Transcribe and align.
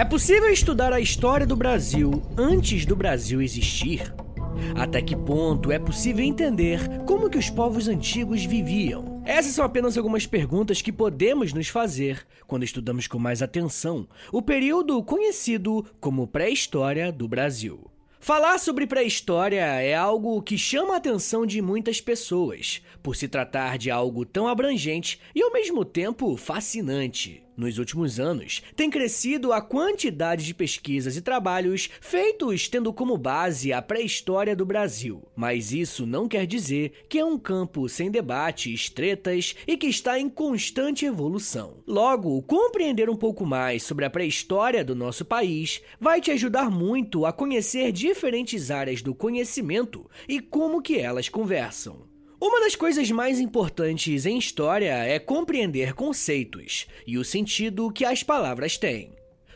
É 0.00 0.04
possível 0.06 0.48
estudar 0.48 0.94
a 0.94 0.98
história 0.98 1.46
do 1.46 1.54
Brasil 1.54 2.22
antes 2.34 2.86
do 2.86 2.96
Brasil 2.96 3.42
existir? 3.42 4.14
Até 4.74 5.02
que 5.02 5.14
ponto 5.14 5.70
é 5.70 5.78
possível 5.78 6.24
entender 6.24 6.80
como 7.04 7.28
que 7.28 7.36
os 7.36 7.50
povos 7.50 7.86
antigos 7.86 8.42
viviam? 8.42 9.22
Essas 9.26 9.52
são 9.52 9.62
apenas 9.62 9.98
algumas 9.98 10.26
perguntas 10.26 10.80
que 10.80 10.90
podemos 10.90 11.52
nos 11.52 11.68
fazer 11.68 12.26
quando 12.46 12.64
estudamos 12.64 13.06
com 13.06 13.18
mais 13.18 13.42
atenção 13.42 14.08
o 14.32 14.40
período 14.40 15.02
conhecido 15.02 15.84
como 16.00 16.26
pré-história 16.26 17.12
do 17.12 17.28
Brasil. 17.28 17.90
Falar 18.18 18.58
sobre 18.58 18.86
pré-história 18.86 19.64
é 19.82 19.94
algo 19.94 20.40
que 20.40 20.56
chama 20.56 20.94
a 20.94 20.96
atenção 20.96 21.44
de 21.44 21.60
muitas 21.60 22.00
pessoas, 22.00 22.82
por 23.02 23.16
se 23.16 23.28
tratar 23.28 23.76
de 23.76 23.90
algo 23.90 24.24
tão 24.24 24.48
abrangente 24.48 25.20
e 25.34 25.42
ao 25.42 25.52
mesmo 25.52 25.84
tempo 25.84 26.38
fascinante. 26.38 27.42
Nos 27.60 27.76
últimos 27.76 28.18
anos, 28.18 28.62
tem 28.74 28.88
crescido 28.88 29.52
a 29.52 29.60
quantidade 29.60 30.46
de 30.46 30.54
pesquisas 30.54 31.14
e 31.14 31.20
trabalhos 31.20 31.90
feitos 32.00 32.66
tendo 32.68 32.90
como 32.90 33.18
base 33.18 33.70
a 33.70 33.82
pré-história 33.82 34.56
do 34.56 34.64
Brasil. 34.64 35.28
Mas 35.36 35.70
isso 35.70 36.06
não 36.06 36.26
quer 36.26 36.46
dizer 36.46 37.04
que 37.06 37.18
é 37.18 37.24
um 37.24 37.38
campo 37.38 37.86
sem 37.86 38.10
debates, 38.10 38.88
tretas 38.88 39.54
e 39.66 39.76
que 39.76 39.88
está 39.88 40.18
em 40.18 40.30
constante 40.30 41.04
evolução. 41.04 41.82
Logo, 41.86 42.40
compreender 42.44 43.10
um 43.10 43.16
pouco 43.16 43.44
mais 43.44 43.82
sobre 43.82 44.06
a 44.06 44.10
pré-história 44.10 44.82
do 44.82 44.94
nosso 44.94 45.22
país 45.22 45.82
vai 46.00 46.18
te 46.18 46.30
ajudar 46.30 46.70
muito 46.70 47.26
a 47.26 47.32
conhecer 47.32 47.92
diferentes 47.92 48.70
áreas 48.70 49.02
do 49.02 49.14
conhecimento 49.14 50.08
e 50.26 50.40
como 50.40 50.80
que 50.80 50.98
elas 50.98 51.28
conversam. 51.28 52.09
Uma 52.40 52.58
das 52.60 52.74
coisas 52.74 53.10
mais 53.10 53.38
importantes 53.38 54.24
em 54.24 54.38
história 54.38 54.94
é 55.04 55.18
compreender 55.18 55.92
conceitos 55.92 56.86
e 57.06 57.18
o 57.18 57.24
sentido 57.24 57.92
que 57.92 58.02
as 58.02 58.22
palavras 58.22 58.78
têm. 58.78 59.12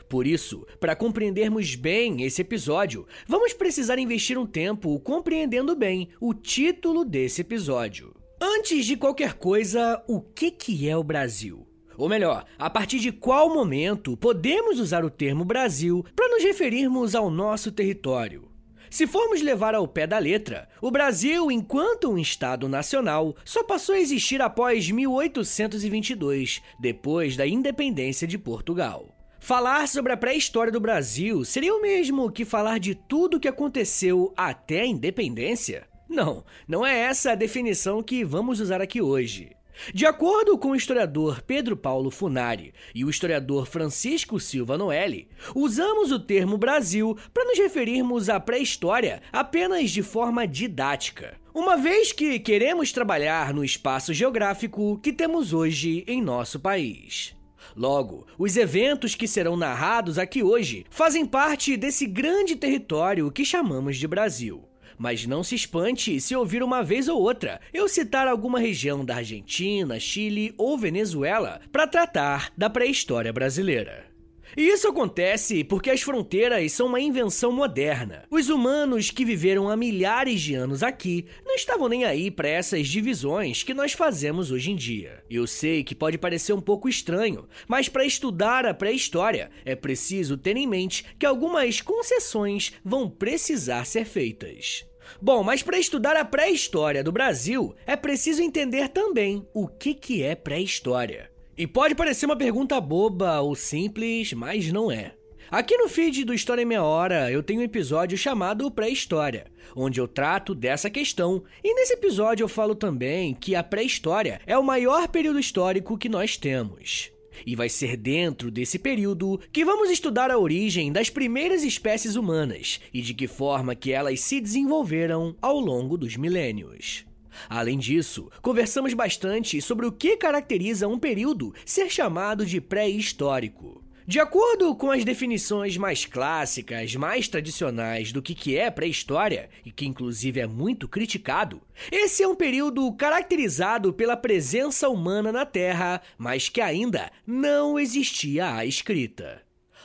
Por 0.06 0.26
isso, 0.26 0.66
para 0.78 0.94
compreendermos 0.94 1.76
bem 1.76 2.22
esse 2.24 2.42
episódio, 2.42 3.06
vamos 3.26 3.54
precisar 3.54 3.98
investir 3.98 4.36
um 4.36 4.44
tempo 4.44 5.00
compreendendo 5.00 5.74
bem 5.74 6.10
o 6.20 6.34
título 6.34 7.06
desse 7.06 7.40
episódio. 7.40 8.14
Antes 8.38 8.84
de 8.84 8.98
qualquer 8.98 9.32
coisa, 9.32 10.04
o 10.06 10.20
que, 10.20 10.50
que 10.50 10.86
é 10.86 10.94
o 10.94 11.02
Brasil? 11.02 11.66
Ou 11.96 12.06
melhor, 12.06 12.44
a 12.58 12.68
partir 12.68 12.98
de 12.98 13.10
qual 13.10 13.48
momento 13.48 14.14
podemos 14.14 14.78
usar 14.78 15.06
o 15.06 15.10
termo 15.10 15.42
Brasil 15.42 16.04
para 16.14 16.28
nos 16.28 16.42
referirmos 16.42 17.14
ao 17.14 17.30
nosso 17.30 17.72
território? 17.72 18.53
Se 18.94 19.08
formos 19.08 19.42
levar 19.42 19.74
ao 19.74 19.88
pé 19.88 20.06
da 20.06 20.20
letra, 20.20 20.68
o 20.80 20.88
Brasil, 20.88 21.50
enquanto 21.50 22.08
um 22.08 22.16
Estado 22.16 22.68
nacional, 22.68 23.34
só 23.44 23.64
passou 23.64 23.96
a 23.96 23.98
existir 23.98 24.40
após 24.40 24.88
1822, 24.88 26.62
depois 26.78 27.36
da 27.36 27.44
independência 27.44 28.24
de 28.24 28.38
Portugal. 28.38 29.08
Falar 29.40 29.88
sobre 29.88 30.12
a 30.12 30.16
pré-história 30.16 30.70
do 30.72 30.78
Brasil 30.78 31.44
seria 31.44 31.74
o 31.74 31.82
mesmo 31.82 32.30
que 32.30 32.44
falar 32.44 32.78
de 32.78 32.94
tudo 32.94 33.36
o 33.36 33.40
que 33.40 33.48
aconteceu 33.48 34.32
até 34.36 34.82
a 34.82 34.86
independência? 34.86 35.88
Não, 36.08 36.44
não 36.68 36.86
é 36.86 36.96
essa 36.96 37.32
a 37.32 37.34
definição 37.34 38.00
que 38.00 38.24
vamos 38.24 38.60
usar 38.60 38.80
aqui 38.80 39.02
hoje. 39.02 39.53
De 39.92 40.06
acordo 40.06 40.56
com 40.56 40.70
o 40.70 40.76
historiador 40.76 41.42
Pedro 41.42 41.76
Paulo 41.76 42.10
Funari 42.10 42.72
e 42.94 43.04
o 43.04 43.10
historiador 43.10 43.66
Francisco 43.66 44.38
Silva 44.38 44.78
Noelli, 44.78 45.28
usamos 45.54 46.12
o 46.12 46.18
termo 46.18 46.56
Brasil 46.56 47.16
para 47.32 47.44
nos 47.44 47.58
referirmos 47.58 48.28
à 48.28 48.38
pré-história 48.38 49.22
apenas 49.32 49.90
de 49.90 50.02
forma 50.02 50.46
didática, 50.46 51.36
uma 51.54 51.76
vez 51.76 52.12
que 52.12 52.38
queremos 52.38 52.92
trabalhar 52.92 53.52
no 53.52 53.64
espaço 53.64 54.12
geográfico 54.12 54.98
que 54.98 55.12
temos 55.12 55.52
hoje 55.52 56.04
em 56.06 56.22
nosso 56.22 56.58
país. 56.60 57.34
Logo, 57.76 58.26
os 58.38 58.56
eventos 58.56 59.14
que 59.14 59.26
serão 59.26 59.56
narrados 59.56 60.18
aqui 60.18 60.42
hoje 60.42 60.84
fazem 60.90 61.26
parte 61.26 61.76
desse 61.76 62.06
grande 62.06 62.56
território 62.56 63.30
que 63.30 63.44
chamamos 63.44 63.96
de 63.96 64.06
Brasil. 64.06 64.68
Mas 64.98 65.26
não 65.26 65.42
se 65.42 65.54
espante 65.54 66.20
se 66.20 66.34
ouvir 66.36 66.62
uma 66.62 66.82
vez 66.82 67.08
ou 67.08 67.20
outra 67.20 67.60
eu 67.72 67.88
citar 67.88 68.26
alguma 68.28 68.58
região 68.58 69.04
da 69.04 69.16
Argentina, 69.16 69.98
Chile 69.98 70.54
ou 70.56 70.78
Venezuela 70.78 71.60
para 71.72 71.86
tratar 71.86 72.52
da 72.56 72.70
pré-história 72.70 73.32
brasileira. 73.32 74.13
E 74.56 74.62
isso 74.62 74.88
acontece 74.88 75.64
porque 75.64 75.90
as 75.90 76.02
fronteiras 76.02 76.72
são 76.72 76.86
uma 76.86 77.00
invenção 77.00 77.50
moderna. 77.50 78.24
Os 78.30 78.48
humanos 78.48 79.10
que 79.10 79.24
viveram 79.24 79.68
há 79.68 79.76
milhares 79.76 80.40
de 80.40 80.54
anos 80.54 80.82
aqui 80.82 81.26
não 81.44 81.54
estavam 81.54 81.88
nem 81.88 82.04
aí 82.04 82.30
para 82.30 82.48
essas 82.48 82.86
divisões 82.88 83.62
que 83.62 83.74
nós 83.74 83.92
fazemos 83.92 84.50
hoje 84.50 84.70
em 84.70 84.76
dia. 84.76 85.24
Eu 85.28 85.46
sei 85.46 85.82
que 85.82 85.94
pode 85.94 86.18
parecer 86.18 86.52
um 86.52 86.60
pouco 86.60 86.88
estranho, 86.88 87.48
mas 87.66 87.88
para 87.88 88.04
estudar 88.04 88.64
a 88.64 88.72
pré-história 88.72 89.50
é 89.64 89.74
preciso 89.74 90.36
ter 90.36 90.56
em 90.56 90.66
mente 90.66 91.04
que 91.18 91.26
algumas 91.26 91.80
concessões 91.80 92.72
vão 92.84 93.10
precisar 93.10 93.84
ser 93.84 94.04
feitas. 94.04 94.86
Bom, 95.20 95.42
mas 95.42 95.62
para 95.62 95.78
estudar 95.78 96.16
a 96.16 96.24
pré-história 96.24 97.02
do 97.02 97.12
Brasil, 97.12 97.74
é 97.86 97.96
preciso 97.96 98.42
entender 98.42 98.88
também 98.88 99.46
o 99.52 99.68
que, 99.68 99.94
que 99.94 100.22
é 100.22 100.34
pré-história. 100.34 101.33
E 101.56 101.68
pode 101.68 101.94
parecer 101.94 102.26
uma 102.26 102.34
pergunta 102.34 102.80
boba 102.80 103.40
ou 103.40 103.54
simples, 103.54 104.32
mas 104.32 104.72
não 104.72 104.90
é. 104.90 105.14
Aqui 105.48 105.76
no 105.76 105.88
feed 105.88 106.24
do 106.24 106.34
História 106.34 106.62
em 106.62 106.64
Meia 106.64 106.82
Hora 106.82 107.30
eu 107.30 107.44
tenho 107.44 107.60
um 107.60 107.64
episódio 107.64 108.18
chamado 108.18 108.68
Pré-História, 108.72 109.46
onde 109.76 110.00
eu 110.00 110.08
trato 110.08 110.52
dessa 110.52 110.90
questão, 110.90 111.44
e 111.62 111.72
nesse 111.74 111.92
episódio 111.92 112.42
eu 112.42 112.48
falo 112.48 112.74
também 112.74 113.34
que 113.34 113.54
a 113.54 113.62
pré-história 113.62 114.40
é 114.46 114.58
o 114.58 114.64
maior 114.64 115.06
período 115.06 115.38
histórico 115.38 115.96
que 115.96 116.08
nós 116.08 116.36
temos. 116.36 117.12
E 117.46 117.54
vai 117.54 117.68
ser 117.68 117.96
dentro 117.96 118.50
desse 118.50 118.78
período 118.78 119.40
que 119.52 119.64
vamos 119.64 119.90
estudar 119.90 120.32
a 120.32 120.38
origem 120.38 120.90
das 120.90 121.08
primeiras 121.08 121.62
espécies 121.62 122.16
humanas 122.16 122.80
e 122.92 123.00
de 123.00 123.14
que 123.14 123.28
forma 123.28 123.76
que 123.76 123.92
elas 123.92 124.20
se 124.20 124.40
desenvolveram 124.40 125.36
ao 125.40 125.60
longo 125.60 125.96
dos 125.96 126.16
milênios. 126.16 127.04
Além 127.48 127.78
disso, 127.78 128.30
conversamos 128.42 128.94
bastante 128.94 129.60
sobre 129.60 129.86
o 129.86 129.92
que 129.92 130.16
caracteriza 130.16 130.88
um 130.88 130.98
período 130.98 131.54
ser 131.64 131.90
chamado 131.90 132.44
de 132.44 132.60
pré-histórico. 132.60 133.84
De 134.06 134.20
acordo 134.20 134.76
com 134.76 134.90
as 134.90 135.02
definições 135.02 135.78
mais 135.78 136.04
clássicas, 136.04 136.94
mais 136.94 137.26
tradicionais 137.26 138.12
do 138.12 138.20
que 138.20 138.54
é 138.54 138.70
pré-história, 138.70 139.48
e 139.64 139.72
que 139.72 139.86
inclusive 139.86 140.40
é 140.40 140.46
muito 140.46 140.86
criticado, 140.86 141.62
esse 141.90 142.22
é 142.22 142.28
um 142.28 142.34
período 142.34 142.92
caracterizado 142.92 143.94
pela 143.94 144.14
presença 144.14 144.90
humana 144.90 145.32
na 145.32 145.46
Terra, 145.46 146.02
mas 146.18 146.50
que 146.50 146.60
ainda 146.60 147.10
não 147.26 147.78
existia 147.78 148.54
a 148.54 148.66
escrita. 148.66 149.40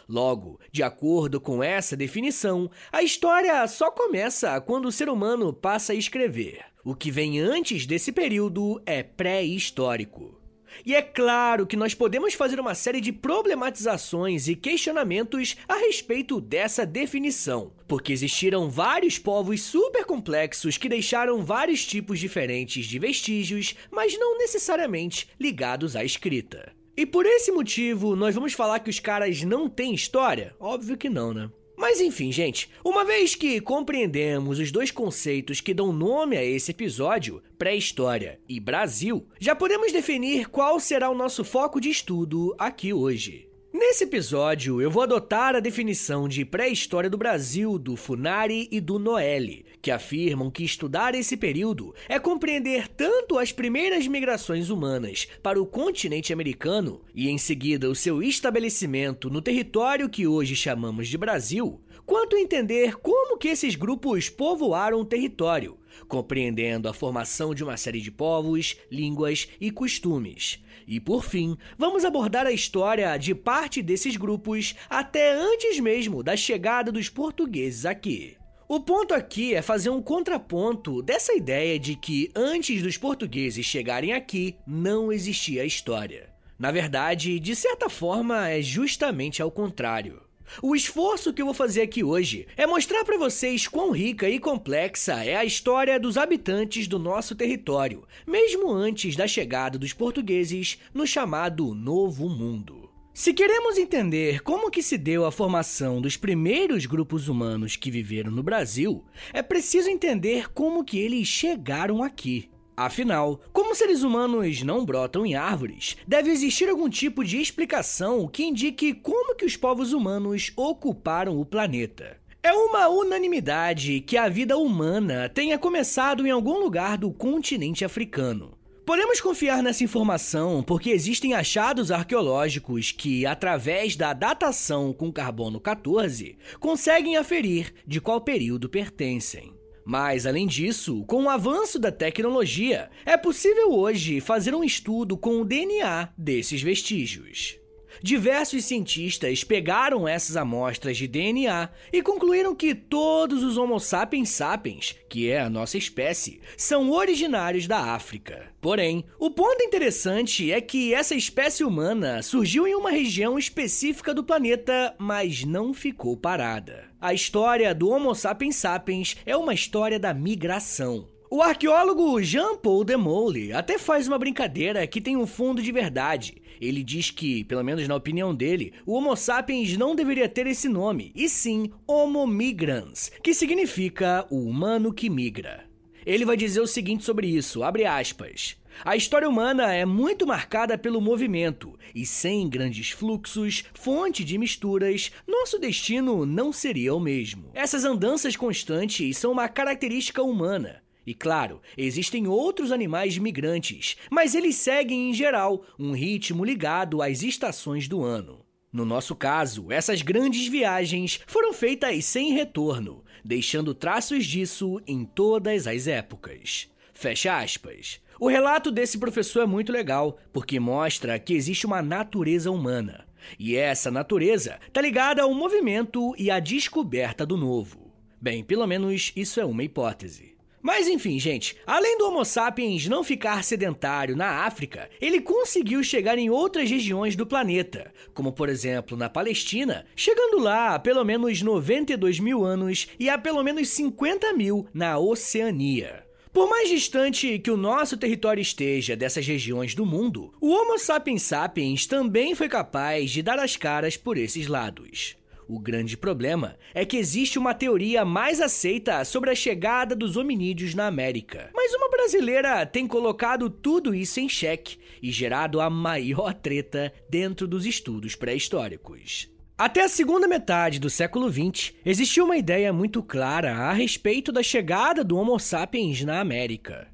Logo, 0.05 0.59
de 0.69 0.83
acordo 0.83 1.39
com 1.39 1.63
essa 1.63 1.95
definição, 1.95 2.69
a 2.91 3.01
história 3.01 3.65
só 3.67 3.89
começa 3.89 4.59
quando 4.59 4.87
o 4.87 4.91
ser 4.91 5.07
humano 5.07 5.53
passa 5.53 5.93
a 5.93 5.95
escrever. 5.95 6.65
O 6.83 6.95
que 6.95 7.11
vem 7.11 7.39
antes 7.41 7.85
desse 7.85 8.09
período 8.09 8.81
é 8.85 9.03
pré-histórico. 9.03 10.39
E 10.85 10.95
é 10.95 11.01
claro 11.01 11.67
que 11.67 11.75
nós 11.75 11.93
podemos 11.93 12.33
fazer 12.35 12.57
uma 12.57 12.73
série 12.73 13.01
de 13.01 13.11
problematizações 13.11 14.47
e 14.47 14.55
questionamentos 14.55 15.57
a 15.67 15.75
respeito 15.75 16.39
dessa 16.39 16.85
definição, 16.85 17.73
porque 17.85 18.13
existiram 18.13 18.69
vários 18.69 19.17
povos 19.17 19.61
super 19.61 20.05
complexos 20.05 20.77
que 20.77 20.87
deixaram 20.87 21.43
vários 21.43 21.85
tipos 21.85 22.17
diferentes 22.17 22.85
de 22.85 22.97
vestígios, 22.97 23.75
mas 23.91 24.17
não 24.17 24.37
necessariamente 24.37 25.27
ligados 25.37 25.97
à 25.97 26.03
escrita. 26.05 26.71
E 26.95 27.05
por 27.05 27.25
esse 27.25 27.51
motivo, 27.51 28.15
nós 28.15 28.33
vamos 28.33 28.53
falar 28.53 28.79
que 28.79 28.89
os 28.89 28.99
caras 29.01 29.43
não 29.43 29.67
têm 29.67 29.93
história? 29.93 30.55
Óbvio 30.59 30.97
que 30.97 31.09
não, 31.09 31.33
né? 31.33 31.49
Mas 31.89 32.01
enfim, 32.01 32.31
gente, 32.31 32.69
uma 32.85 33.03
vez 33.03 33.33
que 33.33 33.59
compreendemos 33.59 34.59
os 34.59 34.71
dois 34.71 34.91
conceitos 34.91 35.59
que 35.59 35.73
dão 35.73 35.91
nome 35.91 36.37
a 36.37 36.43
esse 36.45 36.69
episódio, 36.69 37.41
pré-história 37.57 38.39
e 38.47 38.59
Brasil, 38.59 39.25
já 39.39 39.55
podemos 39.55 39.91
definir 39.91 40.49
qual 40.49 40.79
será 40.79 41.09
o 41.09 41.15
nosso 41.15 41.43
foco 41.43 41.81
de 41.81 41.89
estudo 41.89 42.55
aqui 42.59 42.93
hoje. 42.93 43.48
Nesse 43.71 44.03
episódio, 44.03 44.81
eu 44.81 44.89
vou 44.89 45.03
adotar 45.03 45.55
a 45.55 45.59
definição 45.59 46.27
de 46.27 46.43
pré-história 46.43 47.07
do 47.07 47.19
Brasil 47.19 47.77
do 47.77 47.95
Funari 47.95 48.67
e 48.71 48.81
do 48.81 48.97
Noelle, 48.97 49.63
que 49.79 49.91
afirmam 49.91 50.49
que 50.49 50.63
estudar 50.63 51.13
esse 51.13 51.37
período 51.37 51.93
é 52.07 52.17
compreender 52.17 52.87
tanto 52.87 53.37
as 53.37 53.51
primeiras 53.51 54.07
migrações 54.07 54.71
humanas 54.71 55.27
para 55.43 55.61
o 55.61 55.67
continente 55.67 56.33
americano 56.33 57.01
e, 57.13 57.29
em 57.29 57.37
seguida, 57.37 57.87
o 57.87 57.93
seu 57.93 58.23
estabelecimento 58.23 59.29
no 59.29 59.39
território 59.39 60.09
que 60.09 60.25
hoje 60.25 60.55
chamamos 60.55 61.07
de 61.07 61.15
Brasil, 61.15 61.79
quanto 62.07 62.35
entender 62.35 62.95
como 62.95 63.37
que 63.37 63.49
esses 63.49 63.75
grupos 63.75 64.29
povoaram 64.29 64.99
o 64.99 65.05
território, 65.05 65.77
compreendendo 66.07 66.87
a 66.87 66.93
formação 66.93 67.53
de 67.53 67.63
uma 67.63 67.77
série 67.77 68.01
de 68.01 68.11
povos, 68.11 68.77
línguas 68.91 69.47
e 69.59 69.71
costumes 69.71 70.59
e 70.89 70.99
por 70.99 71.23
fim, 71.23 71.55
vamos 71.77 72.03
abordar 72.03 72.47
a 72.47 72.51
história 72.51 73.15
de 73.15 73.35
parte 73.35 73.79
desses 73.79 74.17
grupos 74.17 74.73
até 74.89 75.33
antes 75.33 75.79
mesmo 75.79 76.23
da 76.23 76.35
chegada 76.35 76.91
dos 76.91 77.07
portugueses 77.07 77.85
aqui. 77.85 78.35
O 78.67 78.79
ponto 78.79 79.13
aqui 79.13 79.53
é 79.53 79.61
fazer 79.61 79.91
um 79.91 80.01
contraponto 80.01 81.03
dessa 81.03 81.33
ideia 81.33 81.77
de 81.77 81.95
que 81.95 82.31
antes 82.35 82.81
dos 82.81 82.97
portugueses 82.97 83.67
chegarem 83.67 84.13
aqui 84.13 84.55
não 84.65 85.11
existia 85.11 85.63
história. 85.63 86.33
Na 86.57 86.71
verdade, 86.71 87.39
de 87.39 87.55
certa 87.55 87.87
forma, 87.87 88.49
é 88.49 88.59
justamente 88.59 89.43
ao 89.43 89.51
contrário. 89.51 90.28
O 90.61 90.75
esforço 90.75 91.33
que 91.33 91.41
eu 91.41 91.45
vou 91.45 91.53
fazer 91.53 91.81
aqui 91.81 92.03
hoje 92.03 92.47
é 92.57 92.65
mostrar 92.65 93.03
para 93.03 93.17
vocês 93.17 93.67
quão 93.67 93.91
rica 93.91 94.29
e 94.29 94.39
complexa 94.39 95.23
é 95.23 95.35
a 95.35 95.45
história 95.45 95.99
dos 95.99 96.17
habitantes 96.17 96.87
do 96.87 96.97
nosso 96.97 97.35
território, 97.35 98.07
mesmo 98.25 98.71
antes 98.71 99.15
da 99.15 99.27
chegada 99.27 99.77
dos 99.77 99.93
portugueses 99.93 100.79
no 100.93 101.05
chamado 101.05 101.73
Novo 101.73 102.27
Mundo. 102.27 102.89
Se 103.13 103.33
queremos 103.33 103.77
entender 103.77 104.41
como 104.41 104.71
que 104.71 104.81
se 104.81 104.97
deu 104.97 105.25
a 105.25 105.31
formação 105.31 105.99
dos 105.99 106.15
primeiros 106.15 106.85
grupos 106.85 107.27
humanos 107.27 107.75
que 107.75 107.91
viveram 107.91 108.31
no 108.31 108.41
Brasil, 108.41 109.03
é 109.33 109.41
preciso 109.41 109.89
entender 109.89 110.53
como 110.53 110.85
que 110.85 110.99
eles 110.99 111.27
chegaram 111.27 112.01
aqui. 112.01 112.49
Afinal, 112.79 113.41
como 113.51 113.75
seres 113.75 114.03
humanos 114.03 114.63
não 114.63 114.85
brotam 114.85 115.25
em 115.25 115.35
árvores, 115.35 115.97
deve 116.07 116.31
existir 116.31 116.69
algum 116.69 116.87
tipo 116.87 117.25
de 117.25 117.35
explicação 117.41 118.25
que 118.25 118.45
indique 118.45 118.93
como 118.93 119.35
que 119.35 119.43
os 119.43 119.57
povos 119.57 119.91
humanos 119.91 120.53
ocuparam 120.55 121.37
o 121.41 121.45
planeta. 121.45 122.15
É 122.41 122.53
uma 122.53 122.87
unanimidade 122.87 123.99
que 123.99 124.15
a 124.15 124.29
vida 124.29 124.55
humana 124.55 125.27
tenha 125.27 125.59
começado 125.59 126.25
em 126.25 126.31
algum 126.31 126.57
lugar 126.57 126.97
do 126.97 127.11
continente 127.11 127.83
africano. 127.83 128.57
Podemos 128.85 129.19
confiar 129.19 129.61
nessa 129.61 129.83
informação 129.83 130.63
porque 130.63 130.89
existem 130.89 131.33
achados 131.33 131.91
arqueológicos 131.91 132.93
que, 132.93 133.25
através 133.25 133.97
da 133.97 134.13
datação 134.13 134.93
com 134.93 135.11
carbono 135.11 135.59
14, 135.59 136.37
conseguem 136.61 137.17
aferir 137.17 137.73
de 137.85 137.99
qual 137.99 138.21
período 138.21 138.69
pertencem. 138.69 139.58
Mas, 139.89 140.27
além 140.27 140.45
disso, 140.45 141.03
com 141.07 141.23
o 141.23 141.29
avanço 141.29 141.79
da 141.79 141.91
tecnologia, 141.91 142.91
é 143.03 143.17
possível 143.17 143.71
hoje 143.71 144.19
fazer 144.19 144.53
um 144.53 144.63
estudo 144.63 145.17
com 145.17 145.41
o 145.41 145.43
DNA 145.43 146.09
desses 146.15 146.61
vestígios. 146.61 147.58
Diversos 148.01 148.63
cientistas 148.65 149.43
pegaram 149.43 150.07
essas 150.07 150.37
amostras 150.37 150.97
de 150.97 151.07
DNA 151.07 151.69
e 151.91 152.01
concluíram 152.01 152.55
que 152.55 152.73
todos 152.73 153.43
os 153.43 153.57
Homo 153.57 153.79
sapiens 153.79 154.29
sapiens, 154.29 154.95
que 155.09 155.29
é 155.29 155.41
a 155.41 155.49
nossa 155.49 155.77
espécie, 155.77 156.39
são 156.55 156.91
originários 156.91 157.67
da 157.67 157.93
África. 157.93 158.47
Porém, 158.61 159.03
o 159.19 159.29
ponto 159.29 159.61
interessante 159.63 160.51
é 160.51 160.61
que 160.61 160.93
essa 160.93 161.15
espécie 161.15 161.63
humana 161.63 162.21
surgiu 162.21 162.67
em 162.67 162.75
uma 162.75 162.91
região 162.91 163.37
específica 163.37 164.13
do 164.13 164.23
planeta, 164.23 164.95
mas 164.97 165.43
não 165.43 165.73
ficou 165.73 166.15
parada. 166.15 166.89
A 167.01 167.13
história 167.13 167.73
do 167.75 167.89
Homo 167.89 168.15
sapiens 168.15 168.55
sapiens 168.55 169.17
é 169.25 169.35
uma 169.35 169.53
história 169.53 169.99
da 169.99 170.13
migração. 170.13 171.07
O 171.31 171.43
arqueólogo 171.43 172.19
Jean-Paul 172.23 172.83
Demole 172.83 173.53
até 173.53 173.77
faz 173.77 174.07
uma 174.07 174.17
brincadeira 174.17 174.87
que 174.87 174.99
tem 174.99 175.15
um 175.15 175.27
fundo 175.27 175.61
de 175.61 175.71
verdade. 175.71 176.41
Ele 176.59 176.83
diz 176.83 177.09
que, 177.09 177.43
pelo 177.43 177.63
menos 177.63 177.87
na 177.87 177.95
opinião 177.95 178.35
dele, 178.35 178.73
o 178.85 178.93
Homo 178.93 179.15
sapiens 179.15 179.77
não 179.77 179.95
deveria 179.95 180.27
ter 180.27 180.45
esse 180.47 180.67
nome, 180.67 181.11
e 181.15 181.29
sim 181.29 181.71
Homo 181.87 182.27
migrans, 182.27 183.11
que 183.23 183.33
significa 183.33 184.25
o 184.29 184.43
humano 184.43 184.93
que 184.93 185.09
migra. 185.09 185.65
Ele 186.05 186.25
vai 186.25 186.35
dizer 186.35 186.61
o 186.61 186.67
seguinte 186.67 187.03
sobre 187.03 187.27
isso, 187.27 187.63
abre 187.63 187.85
aspas. 187.85 188.57
A 188.83 188.95
história 188.95 189.27
humana 189.27 189.73
é 189.73 189.85
muito 189.85 190.25
marcada 190.25 190.77
pelo 190.77 191.01
movimento, 191.01 191.77
e 191.93 192.05
sem 192.05 192.47
grandes 192.47 192.91
fluxos, 192.91 193.63
fonte 193.73 194.23
de 194.23 194.37
misturas, 194.37 195.11
nosso 195.27 195.59
destino 195.59 196.25
não 196.25 196.53
seria 196.53 196.93
o 196.93 196.99
mesmo. 196.99 197.51
Essas 197.53 197.83
andanças 197.83 198.35
constantes 198.35 199.17
são 199.17 199.31
uma 199.31 199.49
característica 199.49 200.23
humana. 200.23 200.81
E 201.05 201.13
claro, 201.13 201.61
existem 201.77 202.27
outros 202.27 202.71
animais 202.71 203.17
migrantes, 203.17 203.97
mas 204.09 204.35
eles 204.35 204.55
seguem 204.55 205.09
em 205.09 205.13
geral 205.13 205.65
um 205.77 205.91
ritmo 205.91 206.45
ligado 206.45 207.01
às 207.01 207.23
estações 207.23 207.87
do 207.87 208.03
ano. 208.03 208.45
No 208.71 208.85
nosso 208.85 209.15
caso, 209.15 209.71
essas 209.71 210.03
grandes 210.03 210.47
viagens 210.47 211.19
foram 211.25 211.51
feitas 211.51 212.05
sem 212.05 212.33
retorno, 212.33 213.03
deixando 213.25 213.73
traços 213.73 214.25
disso 214.25 214.79
em 214.85 215.03
todas 215.03 215.65
as 215.65 215.87
épocas. 215.87 216.69
Fecha 216.93 217.39
aspas. 217.39 217.99
O 218.19 218.27
relato 218.27 218.69
desse 218.71 218.97
professor 218.97 219.43
é 219.43 219.47
muito 219.47 219.71
legal, 219.71 220.19
porque 220.31 220.59
mostra 220.59 221.17
que 221.17 221.33
existe 221.33 221.65
uma 221.65 221.81
natureza 221.81 222.51
humana. 222.51 223.07
E 223.39 223.55
essa 223.55 223.89
natureza 223.89 224.59
está 224.67 224.81
ligada 224.81 225.23
ao 225.23 225.33
movimento 225.33 226.13
e 226.17 226.29
à 226.29 226.39
descoberta 226.39 227.25
do 227.25 227.37
novo. 227.37 227.91
Bem, 228.21 228.43
pelo 228.43 228.67
menos 228.67 229.13
isso 229.15 229.39
é 229.39 229.45
uma 229.45 229.63
hipótese. 229.63 230.35
Mas 230.61 230.87
enfim, 230.87 231.17
gente, 231.19 231.55
além 231.65 231.97
do 231.97 232.07
Homo 232.07 232.25
sapiens 232.25 232.87
não 232.87 233.03
ficar 233.03 233.43
sedentário 233.43 234.15
na 234.15 234.45
África, 234.45 234.89
ele 234.99 235.21
conseguiu 235.21 235.83
chegar 235.83 236.17
em 236.17 236.29
outras 236.29 236.69
regiões 236.69 237.15
do 237.15 237.25
planeta, 237.25 237.93
como 238.13 238.33
por 238.33 238.49
exemplo 238.49 238.97
na 238.97 239.09
Palestina, 239.09 239.85
chegando 239.95 240.39
lá 240.39 240.75
há 240.75 240.79
pelo 240.79 241.03
menos 241.05 241.41
92 241.41 242.19
mil 242.19 242.43
anos 242.43 242.87
e 242.99 243.09
há 243.09 243.17
pelo 243.17 243.43
menos 243.43 243.69
50 243.69 244.33
mil 244.33 244.67
na 244.73 244.97
Oceania. 244.97 246.03
Por 246.31 246.47
mais 246.47 246.69
distante 246.69 247.39
que 247.39 247.49
o 247.49 247.57
nosso 247.57 247.97
território 247.97 248.39
esteja 248.39 248.95
dessas 248.95 249.25
regiões 249.25 249.73
do 249.73 249.85
mundo, 249.85 250.31
o 250.39 250.49
Homo 250.51 250.77
sapiens 250.77 251.23
sapiens 251.23 251.87
também 251.87 252.35
foi 252.35 252.47
capaz 252.47 253.09
de 253.09 253.23
dar 253.23 253.39
as 253.39 253.55
caras 253.55 253.97
por 253.97 254.15
esses 254.15 254.45
lados. 254.45 255.18
O 255.49 255.59
grande 255.59 255.97
problema 255.97 256.55
é 256.75 256.85
que 256.85 256.95
existe 256.95 257.39
uma 257.39 257.55
teoria 257.55 258.05
mais 258.05 258.39
aceita 258.39 259.03
sobre 259.03 259.31
a 259.31 259.35
chegada 259.35 259.95
dos 259.95 260.15
hominídeos 260.15 260.75
na 260.75 260.85
América. 260.85 261.49
Mas 261.55 261.73
uma 261.73 261.89
brasileira 261.89 262.63
tem 262.67 262.85
colocado 262.85 263.49
tudo 263.49 263.95
isso 263.95 264.19
em 264.19 264.29
xeque 264.29 264.77
e 265.01 265.11
gerado 265.11 265.59
a 265.59 265.67
maior 265.67 266.35
treta 266.35 266.93
dentro 267.09 267.47
dos 267.47 267.65
estudos 267.65 268.13
pré-históricos. 268.13 269.27
Até 269.57 269.83
a 269.83 269.89
segunda 269.89 270.27
metade 270.27 270.79
do 270.79 270.87
século 270.87 271.27
XX, 271.31 271.73
existiu 271.83 272.25
uma 272.25 272.37
ideia 272.37 272.71
muito 272.71 273.01
clara 273.01 273.51
a 273.55 273.73
respeito 273.73 274.31
da 274.31 274.43
chegada 274.43 275.03
do 275.03 275.17
Homo 275.17 275.39
sapiens 275.39 276.03
na 276.03 276.19
América. 276.19 276.87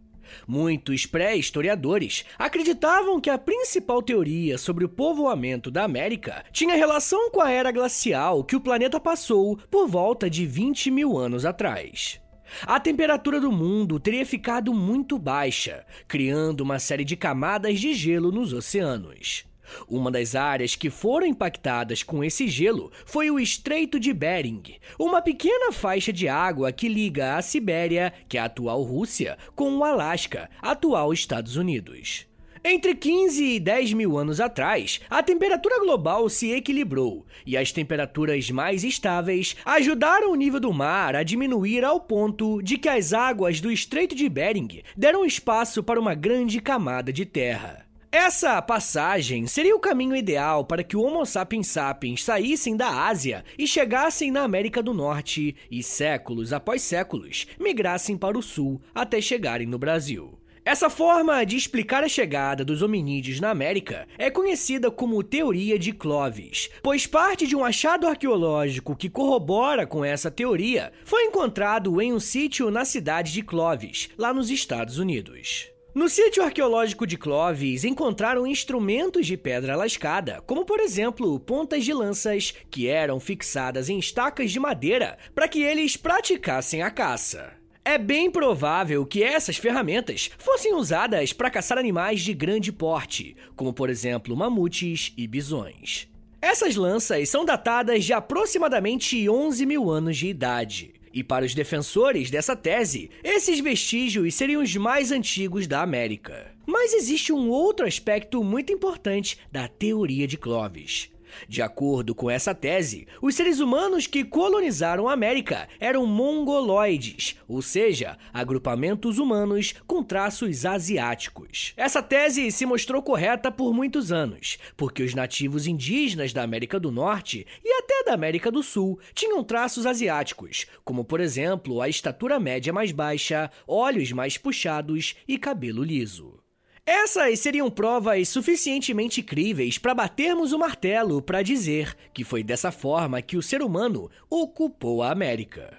Muitos 0.47 1.05
pré-historiadores 1.05 2.25
acreditavam 2.37 3.19
que 3.19 3.29
a 3.29 3.37
principal 3.37 4.01
teoria 4.01 4.57
sobre 4.57 4.85
o 4.85 4.89
povoamento 4.89 5.71
da 5.71 5.83
América 5.83 6.43
tinha 6.51 6.75
relação 6.75 7.29
com 7.31 7.41
a 7.41 7.51
era 7.51 7.71
glacial 7.71 8.43
que 8.43 8.55
o 8.55 8.61
planeta 8.61 8.99
passou 8.99 9.57
por 9.69 9.87
volta 9.87 10.29
de 10.29 10.45
20 10.45 10.91
mil 10.91 11.17
anos 11.17 11.45
atrás. 11.45 12.19
A 12.65 12.79
temperatura 12.79 13.39
do 13.39 13.51
mundo 13.51 13.99
teria 13.99 14.25
ficado 14.25 14.73
muito 14.73 15.17
baixa, 15.17 15.85
criando 16.07 16.61
uma 16.61 16.79
série 16.79 17.03
de 17.03 17.15
camadas 17.15 17.79
de 17.79 17.93
gelo 17.93 18.31
nos 18.31 18.53
oceanos. 18.53 19.45
Uma 19.87 20.11
das 20.11 20.35
áreas 20.35 20.75
que 20.75 20.89
foram 20.89 21.27
impactadas 21.27 22.03
com 22.03 22.23
esse 22.23 22.47
gelo 22.47 22.91
foi 23.05 23.29
o 23.29 23.39
Estreito 23.39 23.99
de 23.99 24.13
Bering, 24.13 24.63
uma 24.99 25.21
pequena 25.21 25.71
faixa 25.71 26.11
de 26.11 26.27
água 26.27 26.71
que 26.71 26.87
liga 26.87 27.35
a 27.35 27.41
Sibéria, 27.41 28.13
que 28.27 28.37
é 28.37 28.41
a 28.41 28.45
atual 28.45 28.81
Rússia, 28.83 29.37
com 29.55 29.77
o 29.77 29.83
Alasca, 29.83 30.49
atual 30.61 31.13
Estados 31.13 31.55
Unidos. 31.55 32.25
Entre 32.67 32.95
15 32.95 33.43
e 33.43 33.59
10 33.59 33.93
mil 33.93 34.17
anos 34.17 34.39
atrás, 34.39 34.99
a 35.07 35.21
temperatura 35.21 35.79
global 35.79 36.27
se 36.27 36.51
equilibrou 36.51 37.23
e 37.45 37.55
as 37.55 37.71
temperaturas 37.71 38.49
mais 38.49 38.83
estáveis 38.83 39.55
ajudaram 39.63 40.31
o 40.31 40.35
nível 40.35 40.59
do 40.59 40.73
mar 40.73 41.15
a 41.15 41.21
diminuir 41.21 41.85
ao 41.85 41.99
ponto 41.99 42.63
de 42.63 42.79
que 42.79 42.89
as 42.89 43.13
águas 43.13 43.61
do 43.61 43.71
Estreito 43.71 44.15
de 44.15 44.27
Bering 44.27 44.81
deram 44.97 45.23
espaço 45.23 45.83
para 45.83 45.99
uma 45.99 46.15
grande 46.15 46.59
camada 46.59 47.13
de 47.13 47.23
terra. 47.23 47.84
Essa 48.17 48.61
passagem 48.61 49.45
seria 49.45 49.75
o 49.75 49.79
caminho 49.79 50.15
ideal 50.15 50.63
para 50.63 50.85
que 50.85 50.95
o 50.95 51.01
Homo 51.01 51.25
sapiens 51.25 51.67
sapiens 51.67 52.23
saíssem 52.23 52.77
da 52.77 52.87
Ásia 53.07 53.43
e 53.59 53.67
chegassem 53.67 54.31
na 54.31 54.43
América 54.43 54.81
do 54.81 54.93
Norte 54.93 55.53
e, 55.69 55.83
séculos 55.83 56.53
após 56.53 56.81
séculos, 56.81 57.45
migrassem 57.59 58.15
para 58.15 58.37
o 58.37 58.41
sul 58.41 58.79
até 58.95 59.19
chegarem 59.19 59.67
no 59.67 59.77
Brasil. 59.77 60.39
Essa 60.63 60.89
forma 60.89 61.43
de 61.43 61.57
explicar 61.57 62.05
a 62.05 62.07
chegada 62.07 62.63
dos 62.63 62.81
hominídeos 62.81 63.41
na 63.41 63.49
América 63.49 64.07
é 64.17 64.31
conhecida 64.31 64.89
como 64.89 65.21
teoria 65.21 65.77
de 65.77 65.91
Clovis, 65.91 66.69
pois 66.81 67.05
parte 67.05 67.45
de 67.45 67.53
um 67.53 67.65
achado 67.65 68.07
arqueológico 68.07 68.95
que 68.95 69.09
corrobora 69.09 69.85
com 69.85 70.05
essa 70.05 70.31
teoria 70.31 70.93
foi 71.03 71.25
encontrado 71.25 72.01
em 72.01 72.13
um 72.13 72.19
sítio 72.21 72.71
na 72.71 72.85
cidade 72.85 73.33
de 73.33 73.41
Clovis, 73.41 74.07
lá 74.17 74.33
nos 74.33 74.49
Estados 74.49 74.99
Unidos. 74.99 75.74
No 75.95 76.09
sítio 76.09 76.43
arqueológico 76.43 77.07
de 77.07 77.17
Clovis, 77.17 77.85
encontraram 77.85 78.45
instrumentos 78.45 79.25
de 79.25 79.37
pedra 79.37 79.77
lascada, 79.77 80.43
como 80.45 80.65
por 80.65 80.81
exemplo 80.81 81.39
pontas 81.39 81.85
de 81.85 81.93
lanças 81.93 82.53
que 82.69 82.89
eram 82.89 83.17
fixadas 83.17 83.87
em 83.87 83.97
estacas 83.97 84.51
de 84.51 84.59
madeira 84.59 85.17
para 85.33 85.47
que 85.47 85.63
eles 85.63 85.95
praticassem 85.95 86.83
a 86.83 86.91
caça. 86.91 87.53
É 87.85 87.97
bem 87.97 88.29
provável 88.29 89.05
que 89.05 89.23
essas 89.23 89.55
ferramentas 89.55 90.29
fossem 90.37 90.75
usadas 90.75 91.31
para 91.31 91.49
caçar 91.49 91.77
animais 91.77 92.19
de 92.19 92.33
grande 92.33 92.73
porte, 92.73 93.33
como 93.55 93.71
por 93.71 93.89
exemplo 93.89 94.35
mamutes 94.35 95.13
e 95.15 95.25
bisões. 95.25 96.09
Essas 96.41 96.75
lanças 96.75 97.29
são 97.29 97.45
datadas 97.45 98.03
de 98.03 98.11
aproximadamente 98.11 99.29
11 99.29 99.65
mil 99.65 99.89
anos 99.89 100.17
de 100.17 100.27
idade. 100.27 100.94
E 101.15 101.23
para 101.23 101.45
os 101.45 101.55
defensores 101.55 102.29
dessa 102.29 102.57
tese, 102.57 103.09
esses 103.23 103.61
vestígios 103.61 104.35
seriam 104.35 104.61
os 104.61 104.75
mais 104.75 105.13
antigos 105.13 105.65
da 105.65 105.81
América. 105.81 106.51
Mas 106.67 106.93
existe 106.93 107.31
um 107.31 107.49
outro 107.49 107.87
aspecto 107.87 108.43
muito 108.43 108.73
importante 108.73 109.37
da 109.49 109.65
teoria 109.65 110.27
de 110.27 110.37
Clovis. 110.37 111.09
De 111.47 111.61
acordo 111.61 112.13
com 112.15 112.29
essa 112.29 112.53
tese, 112.53 113.07
os 113.21 113.35
seres 113.35 113.59
humanos 113.59 114.07
que 114.07 114.23
colonizaram 114.23 115.07
a 115.07 115.13
América 115.13 115.67
eram 115.79 116.05
mongoloides, 116.05 117.37
ou 117.47 117.61
seja, 117.61 118.17
agrupamentos 118.33 119.17
humanos 119.17 119.73
com 119.87 120.03
traços 120.03 120.65
asiáticos. 120.65 121.73
Essa 121.77 122.01
tese 122.01 122.51
se 122.51 122.65
mostrou 122.65 123.01
correta 123.01 123.51
por 123.51 123.73
muitos 123.73 124.11
anos, 124.11 124.57
porque 124.77 125.03
os 125.03 125.13
nativos 125.13 125.67
indígenas 125.67 126.33
da 126.33 126.43
América 126.43 126.79
do 126.79 126.91
Norte 126.91 127.45
e 127.63 127.73
até 127.79 128.03
da 128.05 128.13
América 128.13 128.51
do 128.51 128.63
Sul 128.63 128.99
tinham 129.13 129.43
traços 129.43 129.85
asiáticos, 129.85 130.65
como 130.83 131.03
por 131.03 131.19
exemplo 131.19 131.81
a 131.81 131.89
estatura 131.89 132.39
média 132.39 132.71
mais 132.71 132.91
baixa, 132.91 133.51
olhos 133.67 134.11
mais 134.11 134.37
puxados 134.37 135.15
e 135.27 135.37
cabelo 135.37 135.83
liso. 135.83 136.44
Essas 136.87 137.39
seriam 137.39 137.71
provas 137.71 138.29
suficientemente 138.29 139.23
críveis 139.23 139.79
para 139.79 139.95
batermos 139.95 140.53
o 140.53 140.59
martelo 140.59 141.19
para 141.19 141.41
dizer 141.41 141.97
que 142.13 142.23
foi 142.23 142.43
dessa 142.43 142.71
forma 142.71 143.23
que 143.23 143.37
o 143.37 143.41
ser 143.41 143.63
humano 143.63 144.07
ocupou 144.29 145.01
a 145.01 145.09
América. 145.09 145.77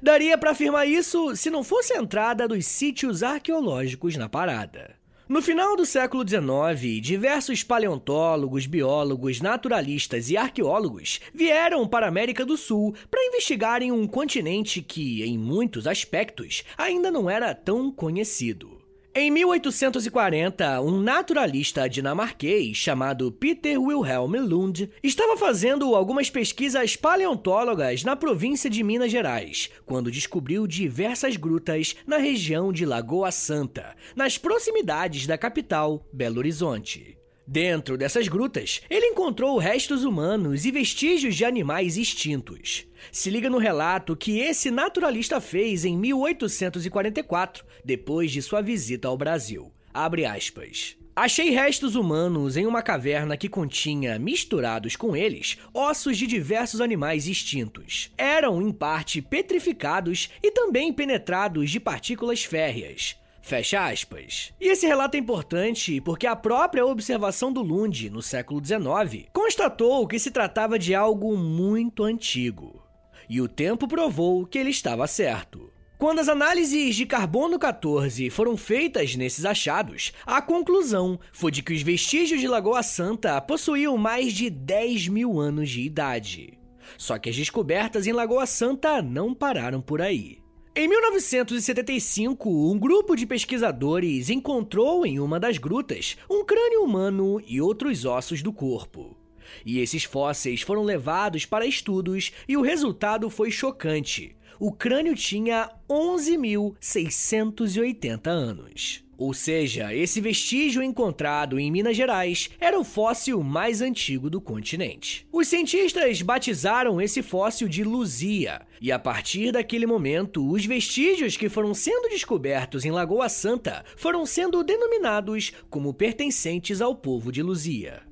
Daria 0.00 0.38
para 0.38 0.52
afirmar 0.52 0.86
isso 0.86 1.34
se 1.34 1.50
não 1.50 1.64
fosse 1.64 1.92
a 1.92 1.98
entrada 2.00 2.46
dos 2.46 2.66
sítios 2.66 3.24
arqueológicos 3.24 4.16
na 4.16 4.28
parada. 4.28 4.94
No 5.28 5.42
final 5.42 5.74
do 5.74 5.84
século 5.84 6.22
XIX, 6.26 7.00
diversos 7.00 7.64
paleontólogos, 7.64 8.66
biólogos, 8.66 9.40
naturalistas 9.40 10.30
e 10.30 10.36
arqueólogos 10.36 11.20
vieram 11.34 11.88
para 11.88 12.06
a 12.06 12.08
América 12.08 12.46
do 12.46 12.56
Sul 12.56 12.94
para 13.10 13.24
investigarem 13.26 13.90
um 13.90 14.06
continente 14.06 14.80
que, 14.80 15.24
em 15.24 15.36
muitos 15.36 15.88
aspectos, 15.88 16.62
ainda 16.78 17.10
não 17.10 17.28
era 17.28 17.52
tão 17.54 17.90
conhecido. 17.90 18.83
Em 19.16 19.30
1840, 19.30 20.80
um 20.80 21.00
naturalista 21.00 21.88
dinamarquês 21.88 22.76
chamado 22.76 23.30
Peter 23.30 23.80
Wilhelm 23.80 24.34
Lund 24.40 24.90
estava 25.04 25.36
fazendo 25.36 25.94
algumas 25.94 26.28
pesquisas 26.28 26.96
paleontólogas 26.96 28.02
na 28.02 28.16
província 28.16 28.68
de 28.68 28.82
Minas 28.82 29.12
Gerais, 29.12 29.70
quando 29.86 30.10
descobriu 30.10 30.66
diversas 30.66 31.36
grutas 31.36 31.94
na 32.04 32.16
região 32.16 32.72
de 32.72 32.84
Lagoa 32.84 33.30
Santa, 33.30 33.94
nas 34.16 34.36
proximidades 34.36 35.28
da 35.28 35.38
capital, 35.38 36.04
Belo 36.12 36.38
Horizonte. 36.38 37.16
Dentro 37.46 37.98
dessas 37.98 38.26
grutas, 38.26 38.80
ele 38.88 39.06
encontrou 39.06 39.58
restos 39.58 40.02
humanos 40.02 40.64
e 40.64 40.70
vestígios 40.70 41.36
de 41.36 41.44
animais 41.44 41.98
extintos. 41.98 42.86
Se 43.12 43.28
liga 43.28 43.50
no 43.50 43.58
relato 43.58 44.16
que 44.16 44.38
esse 44.38 44.70
naturalista 44.70 45.40
fez 45.40 45.84
em 45.84 45.96
1844, 45.96 47.64
depois 47.84 48.30
de 48.30 48.40
sua 48.40 48.62
visita 48.62 49.08
ao 49.08 49.16
Brasil. 49.16 49.70
Abre 49.92 50.24
aspas. 50.24 50.96
Achei 51.16 51.50
restos 51.50 51.94
humanos 51.94 52.56
em 52.56 52.66
uma 52.66 52.82
caverna 52.82 53.36
que 53.36 53.48
continha, 53.48 54.18
misturados 54.18 54.96
com 54.96 55.14
eles, 55.14 55.58
ossos 55.72 56.16
de 56.18 56.26
diversos 56.26 56.80
animais 56.80 57.28
extintos. 57.28 58.10
Eram, 58.18 58.60
em 58.60 58.72
parte, 58.72 59.22
petrificados 59.22 60.28
e 60.42 60.50
também 60.50 60.92
penetrados 60.92 61.70
de 61.70 61.78
partículas 61.78 62.42
férreas. 62.42 63.16
Fecha 63.44 63.88
aspas. 63.88 64.54
E 64.58 64.68
esse 64.68 64.86
relato 64.86 65.18
é 65.18 65.20
importante 65.20 66.00
porque 66.00 66.26
a 66.26 66.34
própria 66.34 66.86
observação 66.86 67.52
do 67.52 67.60
Lund, 67.60 68.08
no 68.08 68.22
século 68.22 68.58
XIX, 68.64 69.26
constatou 69.34 70.08
que 70.08 70.18
se 70.18 70.30
tratava 70.30 70.78
de 70.78 70.94
algo 70.94 71.36
muito 71.36 72.04
antigo. 72.04 72.82
E 73.28 73.42
o 73.42 73.48
tempo 73.48 73.86
provou 73.86 74.46
que 74.46 74.56
ele 74.56 74.70
estava 74.70 75.06
certo. 75.06 75.70
Quando 75.98 76.20
as 76.20 76.28
análises 76.30 76.96
de 76.96 77.04
carbono 77.04 77.58
14 77.58 78.30
foram 78.30 78.56
feitas 78.56 79.14
nesses 79.14 79.44
achados, 79.44 80.14
a 80.24 80.40
conclusão 80.40 81.20
foi 81.30 81.50
de 81.50 81.62
que 81.62 81.74
os 81.74 81.82
vestígios 81.82 82.40
de 82.40 82.48
Lagoa 82.48 82.82
Santa 82.82 83.38
possuíam 83.42 83.98
mais 83.98 84.32
de 84.32 84.48
10 84.48 85.08
mil 85.08 85.38
anos 85.38 85.68
de 85.68 85.82
idade. 85.82 86.58
Só 86.96 87.18
que 87.18 87.28
as 87.28 87.36
descobertas 87.36 88.06
em 88.06 88.12
Lagoa 88.12 88.46
Santa 88.46 89.02
não 89.02 89.34
pararam 89.34 89.82
por 89.82 90.00
aí. 90.00 90.43
Em 90.76 90.88
1975, 90.88 92.50
um 92.50 92.76
grupo 92.76 93.14
de 93.14 93.24
pesquisadores 93.24 94.28
encontrou 94.28 95.06
em 95.06 95.20
uma 95.20 95.38
das 95.38 95.56
grutas 95.56 96.16
um 96.28 96.44
crânio 96.44 96.82
humano 96.82 97.40
e 97.46 97.60
outros 97.60 98.04
ossos 98.04 98.42
do 98.42 98.52
corpo. 98.52 99.16
E 99.64 99.78
esses 99.78 100.02
fósseis 100.02 100.62
foram 100.62 100.82
levados 100.82 101.46
para 101.46 101.64
estudos 101.64 102.32
e 102.48 102.56
o 102.56 102.60
resultado 102.60 103.30
foi 103.30 103.52
chocante. 103.52 104.36
O 104.58 104.72
crânio 104.72 105.14
tinha 105.14 105.70
11.680 105.88 108.26
anos. 108.26 109.03
Ou 109.16 109.32
seja, 109.32 109.94
esse 109.94 110.20
vestígio 110.20 110.82
encontrado 110.82 111.58
em 111.58 111.70
Minas 111.70 111.96
Gerais 111.96 112.50
era 112.58 112.78
o 112.78 112.84
fóssil 112.84 113.42
mais 113.42 113.80
antigo 113.80 114.28
do 114.28 114.40
continente. 114.40 115.26
Os 115.32 115.48
cientistas 115.48 116.20
batizaram 116.22 117.00
esse 117.00 117.22
fóssil 117.22 117.68
de 117.68 117.84
Luzia, 117.84 118.62
e 118.80 118.90
a 118.90 118.98
partir 118.98 119.52
daquele 119.52 119.86
momento, 119.86 120.48
os 120.50 120.64
vestígios 120.64 121.36
que 121.36 121.48
foram 121.48 121.74
sendo 121.74 122.08
descobertos 122.08 122.84
em 122.84 122.90
Lagoa 122.90 123.28
Santa 123.28 123.84
foram 123.96 124.26
sendo 124.26 124.62
denominados 124.64 125.52
como 125.70 125.94
pertencentes 125.94 126.80
ao 126.80 126.94
povo 126.94 127.30
de 127.30 127.42
Luzia. 127.42 128.02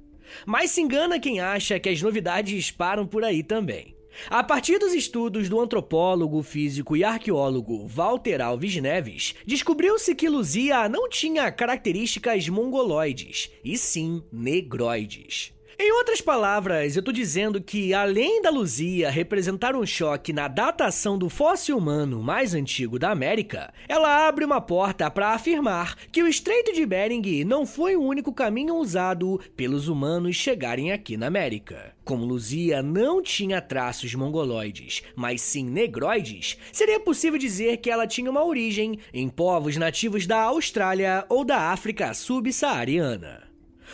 Mas 0.46 0.70
se 0.70 0.80
engana 0.80 1.20
quem 1.20 1.40
acha 1.40 1.78
que 1.78 1.88
as 1.88 2.00
novidades 2.00 2.70
param 2.70 3.06
por 3.06 3.24
aí 3.24 3.42
também. 3.42 3.94
A 4.28 4.42
partir 4.42 4.78
dos 4.78 4.92
estudos 4.92 5.48
do 5.48 5.60
antropólogo, 5.60 6.42
físico 6.42 6.96
e 6.96 7.04
arqueólogo 7.04 7.86
Walter 7.86 8.40
Alves 8.40 8.76
Neves, 8.76 9.34
descobriu-se 9.46 10.14
que 10.14 10.28
Luzia 10.28 10.88
não 10.88 11.08
tinha 11.08 11.50
características 11.50 12.48
mongoloides, 12.48 13.50
e 13.64 13.76
sim 13.76 14.22
negroides. 14.30 15.52
Em 15.84 15.90
outras 15.90 16.20
palavras, 16.20 16.94
eu 16.94 17.00
estou 17.00 17.12
dizendo 17.12 17.60
que, 17.60 17.92
além 17.92 18.40
da 18.40 18.50
Luzia 18.50 19.10
representar 19.10 19.74
um 19.74 19.84
choque 19.84 20.32
na 20.32 20.46
datação 20.46 21.18
do 21.18 21.28
fóssil 21.28 21.76
humano 21.76 22.22
mais 22.22 22.54
antigo 22.54 23.00
da 23.00 23.10
América, 23.10 23.74
ela 23.88 24.28
abre 24.28 24.44
uma 24.44 24.60
porta 24.60 25.10
para 25.10 25.30
afirmar 25.30 25.96
que 26.12 26.22
o 26.22 26.28
Estreito 26.28 26.72
de 26.72 26.86
Bering 26.86 27.42
não 27.42 27.66
foi 27.66 27.96
o 27.96 28.00
único 28.00 28.32
caminho 28.32 28.76
usado 28.76 29.40
pelos 29.56 29.88
humanos 29.88 30.36
chegarem 30.36 30.92
aqui 30.92 31.16
na 31.16 31.26
América. 31.26 31.96
Como 32.04 32.24
Luzia 32.24 32.80
não 32.80 33.20
tinha 33.20 33.60
traços 33.60 34.14
mongoloides, 34.14 35.02
mas 35.16 35.42
sim 35.42 35.64
negroides, 35.64 36.58
seria 36.70 37.00
possível 37.00 37.40
dizer 37.40 37.78
que 37.78 37.90
ela 37.90 38.06
tinha 38.06 38.30
uma 38.30 38.44
origem 38.44 39.00
em 39.12 39.28
povos 39.28 39.76
nativos 39.76 40.28
da 40.28 40.42
Austrália 40.42 41.26
ou 41.28 41.44
da 41.44 41.72
África 41.72 42.14
subsaariana. 42.14 43.51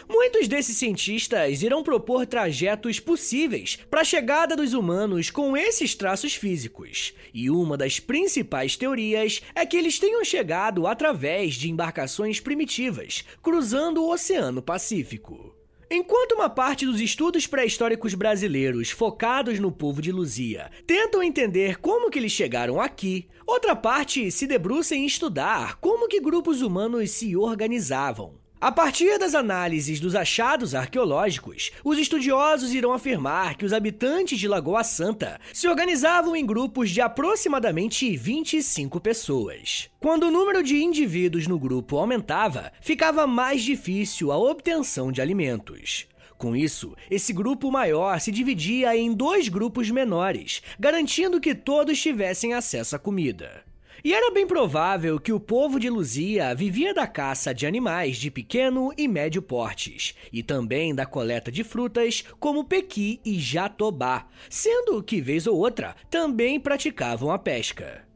Muitos 0.09 0.47
desses 0.47 0.77
cientistas 0.77 1.63
irão 1.63 1.83
propor 1.83 2.27
trajetos 2.27 3.01
possíveis 3.01 3.79
para 3.91 4.03
a 4.03 4.05
chegada 4.05 4.55
dos 4.55 4.75
humanos 4.75 5.31
com 5.31 5.57
esses 5.57 5.95
traços 5.95 6.35
físicos, 6.35 7.15
e 7.33 7.51
uma 7.51 7.77
das 7.77 7.99
principais 7.99 8.77
teorias 8.77 9.43
é 9.55 9.65
que 9.65 9.77
eles 9.77 9.99
tenham 9.99 10.25
chegado 10.25 10.87
através 10.87 11.55
de 11.55 11.71
embarcações 11.71 12.41
primitivas, 12.41 13.25
cruzando 13.43 14.03
o 14.03 14.13
Oceano 14.13 14.63
Pacífico. 14.63 15.55
Enquanto 15.91 16.33
uma 16.33 16.51
parte 16.51 16.85
dos 16.85 17.01
estudos 17.01 17.47
pré-históricos 17.47 18.13
brasileiros 18.13 18.91
focados 18.91 19.59
no 19.59 19.73
povo 19.73 20.03
de 20.03 20.13
Luzia 20.13 20.71
tentam 20.87 21.23
entender 21.23 21.79
como 21.79 22.11
que 22.11 22.19
eles 22.19 22.33
chegaram 22.33 22.79
aqui, 22.79 23.27
outra 23.47 23.75
parte 23.75 24.31
se 24.31 24.47
debruça 24.47 24.95
em 24.95 25.07
estudar 25.07 25.77
como 25.77 26.07
que 26.07 26.21
grupos 26.21 26.61
humanos 26.61 27.13
se 27.13 27.35
organizavam, 27.35 28.35
a 28.61 28.73
partir 28.73 29.19
das 29.19 29.37
análises 29.37 30.01
dos 30.01 30.17
achados 30.17 30.75
arqueológicos, 30.75 31.71
os 31.85 31.97
estudiosos 31.97 32.75
irão 32.75 32.93
afirmar 32.93 33.57
que 33.57 33.65
os 33.65 33.73
habitantes 33.73 34.37
de 34.37 34.49
Lagoa 34.49 34.83
Santa 34.83 35.41
se 35.53 35.69
organizavam 35.69 36.35
em 36.35 36.45
grupos 36.45 36.91
de 36.91 37.01
aproximadamente 37.01 38.17
25 38.17 39.01
pessoas. 39.01 39.89
Quando 40.01 40.25
o 40.25 40.31
número 40.31 40.61
de 40.63 40.83
indivíduos 40.83 41.47
no 41.47 41.57
grupo 41.57 41.99
aumentava, 41.99 42.73
ficava 42.81 43.29
mais 43.29 43.63
difícil 43.63 44.33
a 44.33 44.37
obtenção 44.37 45.13
de 45.13 45.23
alimentos. 45.23 46.09
Com 46.37 46.57
isso, 46.57 46.97
esse 47.09 47.33
grupo 47.33 47.71
maior 47.71 48.19
se 48.21 48.33
dividia 48.33 48.97
em 48.97 49.13
dois 49.13 49.49
grupos 49.49 49.89
menores, 49.89 50.63
garantindo 50.81 51.41
que 51.41 51.55
todos 51.55 52.01
tivessem 52.01 52.55
acesso 52.55 52.97
à 52.97 52.99
comida. 52.99 53.68
E 54.05 54.15
era 54.15 54.31
bem 54.31 54.47
provável 54.47 55.19
que 55.19 55.33
o 55.33 55.41
povo 55.41 55.81
de 55.81 55.91
Luzia 55.91 56.55
vivia 56.55 56.95
da 56.95 57.05
caça 57.05 57.53
de 57.53 57.67
animais 57.67 58.17
de 58.17 58.31
pequeno 58.31 58.93
e 58.97 59.09
médio 59.09 59.43
portes, 59.43 60.15
e 60.33 60.41
também 60.41 60.95
da 60.95 61.05
coleta 61.05 61.51
de 61.51 61.65
frutas 61.65 62.23
como 62.39 62.65
pequi 62.65 63.21
e 63.25 63.41
jatobá, 63.41 64.29
sendo 64.49 65.03
que, 65.03 65.21
vez 65.21 65.49
ou 65.49 65.57
outra, 65.57 65.97
também 66.09 66.61
praticavam 66.61 67.33
a 67.33 67.39
pesca. 67.39 68.07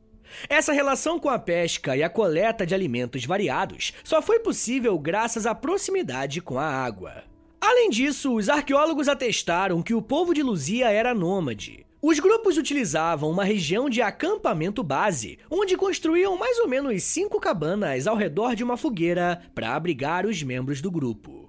Essa 0.48 0.72
relação 0.72 1.18
com 1.18 1.28
a 1.28 1.38
pesca 1.38 1.96
e 1.96 2.02
a 2.02 2.08
coleta 2.08 2.64
de 2.64 2.74
alimentos 2.74 3.24
variados 3.24 3.92
só 4.04 4.22
foi 4.22 4.38
possível 4.38 4.96
graças 4.98 5.46
à 5.46 5.54
proximidade 5.54 6.40
com 6.40 6.58
a 6.58 6.66
água. 6.66 7.24
Além 7.60 7.90
disso, 7.90 8.34
os 8.34 8.48
arqueólogos 8.48 9.08
atestaram 9.08 9.82
que 9.82 9.94
o 9.94 10.02
povo 10.02 10.32
de 10.32 10.42
Luzia 10.42 10.90
era 10.90 11.14
nômade, 11.14 11.81
os 12.02 12.18
grupos 12.18 12.58
utilizavam 12.58 13.30
uma 13.30 13.44
região 13.44 13.88
de 13.88 14.02
acampamento 14.02 14.82
base, 14.82 15.38
onde 15.48 15.76
construíam 15.76 16.36
mais 16.36 16.58
ou 16.58 16.66
menos 16.66 17.00
cinco 17.04 17.38
cabanas 17.38 18.08
ao 18.08 18.16
redor 18.16 18.56
de 18.56 18.64
uma 18.64 18.76
fogueira 18.76 19.40
para 19.54 19.72
abrigar 19.76 20.26
os 20.26 20.42
membros 20.42 20.80
do 20.80 20.90
grupo. 20.90 21.48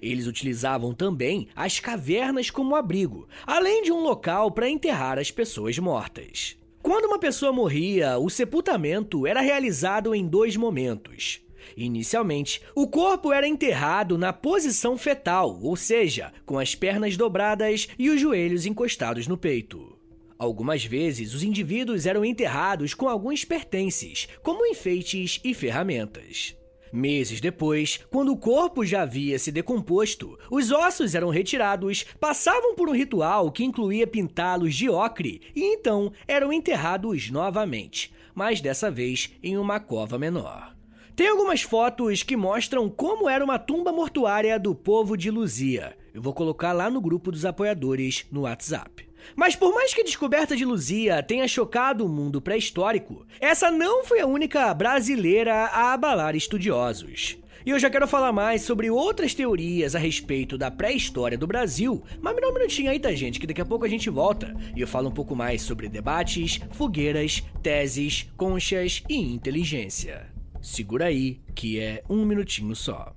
Eles 0.00 0.26
utilizavam 0.26 0.94
também 0.94 1.48
as 1.54 1.80
cavernas 1.80 2.48
como 2.48 2.74
abrigo, 2.74 3.28
além 3.46 3.82
de 3.82 3.92
um 3.92 4.00
local 4.00 4.50
para 4.50 4.70
enterrar 4.70 5.18
as 5.18 5.30
pessoas 5.30 5.78
mortas. 5.78 6.56
Quando 6.82 7.04
uma 7.04 7.18
pessoa 7.18 7.52
morria, 7.52 8.16
o 8.16 8.30
sepultamento 8.30 9.26
era 9.26 9.42
realizado 9.42 10.14
em 10.14 10.26
dois 10.26 10.56
momentos. 10.56 11.42
Inicialmente, 11.76 12.60
o 12.74 12.86
corpo 12.86 13.32
era 13.32 13.46
enterrado 13.46 14.16
na 14.16 14.32
posição 14.32 14.96
fetal, 14.96 15.58
ou 15.62 15.76
seja, 15.76 16.32
com 16.44 16.58
as 16.58 16.74
pernas 16.74 17.16
dobradas 17.16 17.88
e 17.98 18.10
os 18.10 18.20
joelhos 18.20 18.66
encostados 18.66 19.26
no 19.26 19.36
peito. 19.36 19.98
Algumas 20.38 20.84
vezes, 20.84 21.34
os 21.34 21.42
indivíduos 21.42 22.06
eram 22.06 22.24
enterrados 22.24 22.94
com 22.94 23.08
alguns 23.08 23.44
pertences, 23.44 24.26
como 24.42 24.64
enfeites 24.66 25.38
e 25.44 25.52
ferramentas. 25.52 26.56
Meses 26.92 27.40
depois, 27.40 28.00
quando 28.10 28.32
o 28.32 28.36
corpo 28.36 28.84
já 28.84 29.02
havia 29.02 29.38
se 29.38 29.52
decomposto, 29.52 30.38
os 30.50 30.72
ossos 30.72 31.14
eram 31.14 31.28
retirados, 31.28 32.04
passavam 32.18 32.74
por 32.74 32.88
um 32.88 32.94
ritual 32.94 33.52
que 33.52 33.62
incluía 33.62 34.06
pintá-los 34.06 34.74
de 34.74 34.88
ocre 34.88 35.40
e 35.54 35.62
então 35.74 36.12
eram 36.26 36.52
enterrados 36.52 37.30
novamente, 37.30 38.12
mas 38.34 38.60
dessa 38.60 38.90
vez 38.90 39.30
em 39.42 39.56
uma 39.56 39.78
cova 39.78 40.18
menor. 40.18 40.74
Tem 41.14 41.28
algumas 41.28 41.62
fotos 41.62 42.22
que 42.22 42.36
mostram 42.36 42.88
como 42.88 43.28
era 43.28 43.44
uma 43.44 43.58
tumba 43.58 43.92
mortuária 43.92 44.58
do 44.58 44.74
povo 44.74 45.16
de 45.16 45.30
Luzia. 45.30 45.96
Eu 46.14 46.22
vou 46.22 46.32
colocar 46.32 46.72
lá 46.72 46.90
no 46.90 47.00
grupo 47.00 47.30
dos 47.30 47.44
apoiadores 47.44 48.26
no 48.30 48.42
WhatsApp. 48.42 49.08
Mas 49.36 49.54
por 49.54 49.74
mais 49.74 49.92
que 49.92 50.00
a 50.00 50.04
descoberta 50.04 50.56
de 50.56 50.64
Luzia 50.64 51.22
tenha 51.22 51.46
chocado 51.46 52.04
o 52.04 52.08
mundo 52.08 52.40
pré-histórico, 52.40 53.26
essa 53.38 53.70
não 53.70 54.04
foi 54.04 54.20
a 54.20 54.26
única 54.26 54.72
brasileira 54.72 55.66
a 55.66 55.92
abalar 55.92 56.34
estudiosos. 56.34 57.38
E 57.64 57.70
eu 57.70 57.78
já 57.78 57.90
quero 57.90 58.08
falar 58.08 58.32
mais 58.32 58.62
sobre 58.62 58.90
outras 58.90 59.34
teorias 59.34 59.94
a 59.94 59.98
respeito 59.98 60.56
da 60.56 60.70
pré-história 60.70 61.36
do 61.36 61.46
Brasil, 61.46 62.02
mas 62.22 62.34
me 62.34 62.40
dá 62.40 62.48
um 62.48 62.54
minutinho 62.54 62.90
aí, 62.90 62.98
tá, 62.98 63.12
gente? 63.12 63.38
Que 63.38 63.46
daqui 63.46 63.60
a 63.60 63.66
pouco 63.66 63.84
a 63.84 63.88
gente 63.88 64.08
volta 64.08 64.56
e 64.74 64.80
eu 64.80 64.88
falo 64.88 65.10
um 65.10 65.12
pouco 65.12 65.36
mais 65.36 65.60
sobre 65.60 65.86
debates, 65.86 66.58
fogueiras, 66.72 67.44
teses, 67.62 68.26
conchas 68.36 69.02
e 69.08 69.16
inteligência. 69.16 70.39
Segura 70.60 71.06
aí, 71.06 71.40
que 71.54 71.80
é 71.80 72.02
um 72.08 72.24
minutinho 72.24 72.74
só. 72.76 73.14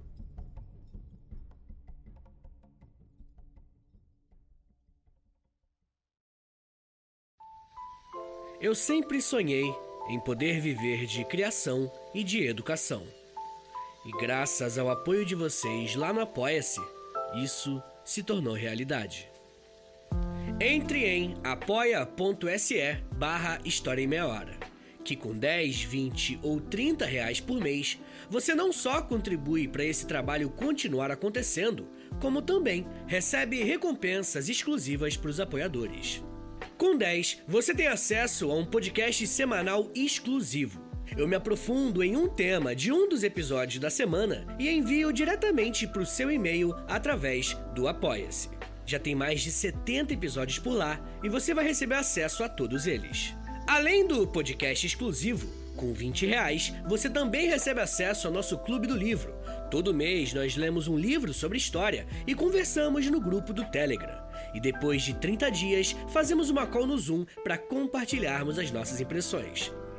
Eu 8.62 8.74
sempre 8.74 9.22
sonhei 9.22 9.66
em 10.08 10.20
poder 10.20 10.62
viver 10.62 11.06
de 11.06 11.26
criação 11.26 11.92
e 12.14 12.24
de 12.24 12.46
educação. 12.46 13.06
E 14.06 14.12
graças 14.12 14.78
ao 14.78 14.90
apoio 14.90 15.26
de 15.26 15.36
vocês 15.36 15.96
lá 15.96 16.14
no 16.14 16.22
Apoia-se, 16.22 16.80
isso 17.44 17.84
se 18.06 18.24
tornou 18.24 18.54
realidade. 18.54 19.30
Entre 20.62 21.06
em 21.06 21.36
apoia.se 21.44 23.04
barra 23.18 23.60
História 23.66 24.02
em 24.02 24.08
Meia 24.08 24.28
Hora, 24.28 24.58
que 25.04 25.16
com 25.16 25.38
10, 25.38 25.84
20 25.84 26.40
ou 26.42 26.60
30 26.60 27.06
reais 27.06 27.40
por 27.40 27.60
mês, 27.60 28.00
você 28.30 28.56
não 28.56 28.72
só 28.72 29.02
contribui 29.02 29.68
para 29.68 29.84
esse 29.84 30.08
trabalho 30.08 30.50
continuar 30.50 31.12
acontecendo, 31.12 31.88
como 32.20 32.42
também 32.42 32.88
recebe 33.06 33.64
recompensas 33.64 34.50
exclusivas 34.50 35.18
para 35.18 35.30
os 35.30 35.40
apoiadores. 35.40 36.24
Com 36.78 36.98
10, 36.98 37.44
você 37.48 37.74
tem 37.74 37.88
acesso 37.88 38.50
a 38.50 38.56
um 38.56 38.66
podcast 38.66 39.28
semanal 39.28 39.92
exclusivo. 39.94 40.82
Eu 41.16 41.28
me 41.28 41.36
aprofundo 41.36 42.02
em 42.02 42.16
um 42.16 42.28
tema 42.28 42.76
de 42.76 42.92
um 42.92 43.08
dos 43.08 43.24
episódios 43.24 43.80
da 43.80 43.90
semana 43.90 44.48
e 44.58 44.70
envio 44.70 45.12
diretamente 45.12 45.86
para 45.86 46.02
o 46.02 46.06
seu 46.06 46.32
e-mail 46.32 46.74
através 46.88 47.54
do 47.76 47.88
Apoia-se. 47.88 48.50
Já 48.86 49.00
tem 49.00 49.14
mais 49.14 49.42
de 49.42 49.52
70 49.52 50.14
episódios 50.14 50.60
por 50.60 50.74
lá 50.74 51.00
e 51.24 51.30
você 51.30 51.54
vai 51.54 51.66
receber 51.66 51.96
acesso 51.96 52.44
a 52.44 52.50
todos 52.50 52.88
eles. 52.88 53.36
Além 53.66 54.06
do 54.06 54.28
podcast 54.28 54.86
exclusivo, 54.86 55.48
com 55.76 55.94
20 55.94 56.26
reais, 56.26 56.74
você 56.86 57.10
também 57.10 57.48
recebe 57.48 57.80
acesso 57.80 58.28
ao 58.28 58.34
nosso 58.34 58.58
Clube 58.60 58.88
do 58.88 58.96
Livro. 58.96 59.34
Todo 59.72 59.94
mês 59.94 60.34
nós 60.34 60.56
lemos 60.56 60.88
um 60.88 60.98
livro 60.98 61.34
sobre 61.34 61.58
história 61.58 62.06
e 62.28 62.36
conversamos 62.36 63.10
no 63.10 63.22
grupo 63.22 63.54
do 63.54 63.64
Telegram. 63.66 64.22
E 64.54 64.60
depois 64.60 65.02
de 65.02 65.14
30 65.16 65.50
dias, 65.50 65.96
fazemos 66.10 66.50
uma 66.50 66.68
call 66.68 66.86
no 66.86 66.98
Zoom 66.98 67.26
para 67.44 67.58
compartilharmos 67.58 68.60
as 68.60 68.70
nossas 68.70 69.00
impressões. 69.00 69.72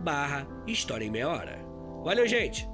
barra 0.00 0.46
História 0.66 1.04
em 1.04 1.10
Meia 1.10 1.28
Hora. 1.28 1.58
Valeu, 2.04 2.26
gente! 2.26 2.68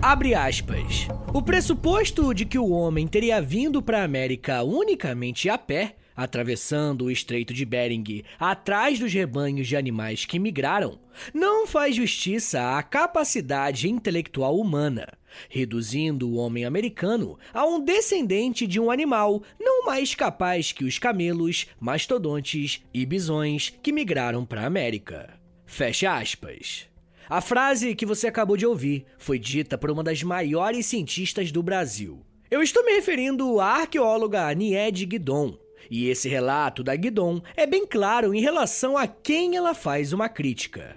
Abre 0.00 0.34
aspas. 0.34 1.08
O 1.34 1.42
pressuposto 1.42 2.32
de 2.32 2.46
que 2.46 2.58
o 2.58 2.70
homem 2.70 3.06
teria 3.06 3.42
vindo 3.42 3.82
para 3.82 4.00
a 4.00 4.04
América 4.04 4.62
unicamente 4.62 5.50
a 5.50 5.58
pé 5.58 5.96
atravessando 6.18 7.04
o 7.04 7.10
Estreito 7.12 7.54
de 7.54 7.64
Bering 7.64 8.24
atrás 8.40 8.98
dos 8.98 9.12
rebanhos 9.12 9.68
de 9.68 9.76
animais 9.76 10.24
que 10.24 10.36
migraram, 10.36 10.98
não 11.32 11.64
faz 11.64 11.94
justiça 11.94 12.76
à 12.76 12.82
capacidade 12.82 13.88
intelectual 13.88 14.58
humana, 14.58 15.06
reduzindo 15.48 16.28
o 16.28 16.34
homem 16.34 16.64
americano 16.64 17.38
a 17.54 17.64
um 17.64 17.78
descendente 17.80 18.66
de 18.66 18.80
um 18.80 18.90
animal 18.90 19.44
não 19.60 19.86
mais 19.86 20.12
capaz 20.16 20.72
que 20.72 20.84
os 20.84 20.98
camelos, 20.98 21.68
mastodontes 21.78 22.82
e 22.92 23.06
bisões 23.06 23.72
que 23.80 23.92
migraram 23.92 24.44
para 24.44 24.62
a 24.62 24.66
América. 24.66 25.38
Fecha 25.66 26.18
aspas. 26.18 26.88
A 27.28 27.40
frase 27.40 27.94
que 27.94 28.06
você 28.06 28.26
acabou 28.26 28.56
de 28.56 28.66
ouvir 28.66 29.06
foi 29.18 29.38
dita 29.38 29.78
por 29.78 29.88
uma 29.88 30.02
das 30.02 30.24
maiores 30.24 30.86
cientistas 30.86 31.52
do 31.52 31.62
Brasil. 31.62 32.24
Eu 32.50 32.60
estou 32.60 32.84
me 32.84 32.92
referindo 32.92 33.60
à 33.60 33.82
arqueóloga 33.82 34.52
Nied 34.52 35.04
Guidon, 35.04 35.56
e 35.90 36.08
esse 36.08 36.28
relato 36.28 36.82
da 36.82 36.94
Guidon 36.94 37.40
é 37.56 37.66
bem 37.66 37.86
claro 37.86 38.34
em 38.34 38.40
relação 38.40 38.96
a 38.96 39.06
quem 39.06 39.56
ela 39.56 39.74
faz 39.74 40.12
uma 40.12 40.28
crítica. 40.28 40.96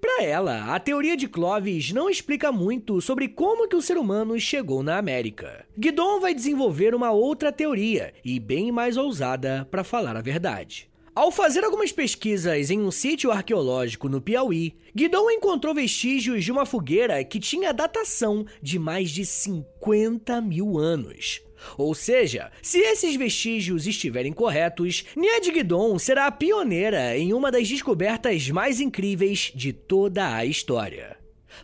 Para 0.00 0.24
ela, 0.24 0.74
a 0.74 0.80
teoria 0.80 1.16
de 1.16 1.28
Clovis 1.28 1.92
não 1.92 2.10
explica 2.10 2.50
muito 2.50 3.00
sobre 3.00 3.28
como 3.28 3.68
que 3.68 3.76
o 3.76 3.82
ser 3.82 3.98
humano 3.98 4.38
chegou 4.38 4.82
na 4.82 4.98
América. 4.98 5.66
Guidon 5.76 6.20
vai 6.20 6.34
desenvolver 6.34 6.94
uma 6.94 7.10
outra 7.10 7.52
teoria, 7.52 8.12
e 8.24 8.40
bem 8.40 8.72
mais 8.72 8.96
ousada 8.96 9.66
para 9.70 9.84
falar 9.84 10.16
a 10.16 10.22
verdade. 10.22 10.88
Ao 11.14 11.30
fazer 11.30 11.64
algumas 11.64 11.92
pesquisas 11.92 12.70
em 12.70 12.78
um 12.78 12.90
sítio 12.90 13.30
arqueológico 13.30 14.06
no 14.06 14.20
Piauí, 14.20 14.76
Guidon 14.94 15.30
encontrou 15.30 15.74
vestígios 15.74 16.44
de 16.44 16.52
uma 16.52 16.66
fogueira 16.66 17.24
que 17.24 17.40
tinha 17.40 17.72
datação 17.72 18.44
de 18.60 18.78
mais 18.78 19.10
de 19.10 19.24
50 19.24 20.42
mil 20.42 20.76
anos. 20.76 21.40
Ou 21.76 21.94
seja, 21.94 22.50
se 22.62 22.78
esses 22.78 23.16
vestígios 23.16 23.86
estiverem 23.86 24.32
corretos, 24.32 25.04
Nied 25.16 25.50
Guidon 25.50 25.98
será 25.98 26.26
a 26.26 26.32
pioneira 26.32 27.16
em 27.16 27.32
uma 27.32 27.50
das 27.50 27.68
descobertas 27.68 28.48
mais 28.50 28.80
incríveis 28.80 29.52
de 29.54 29.72
toda 29.72 30.34
a 30.34 30.44
história. 30.44 31.16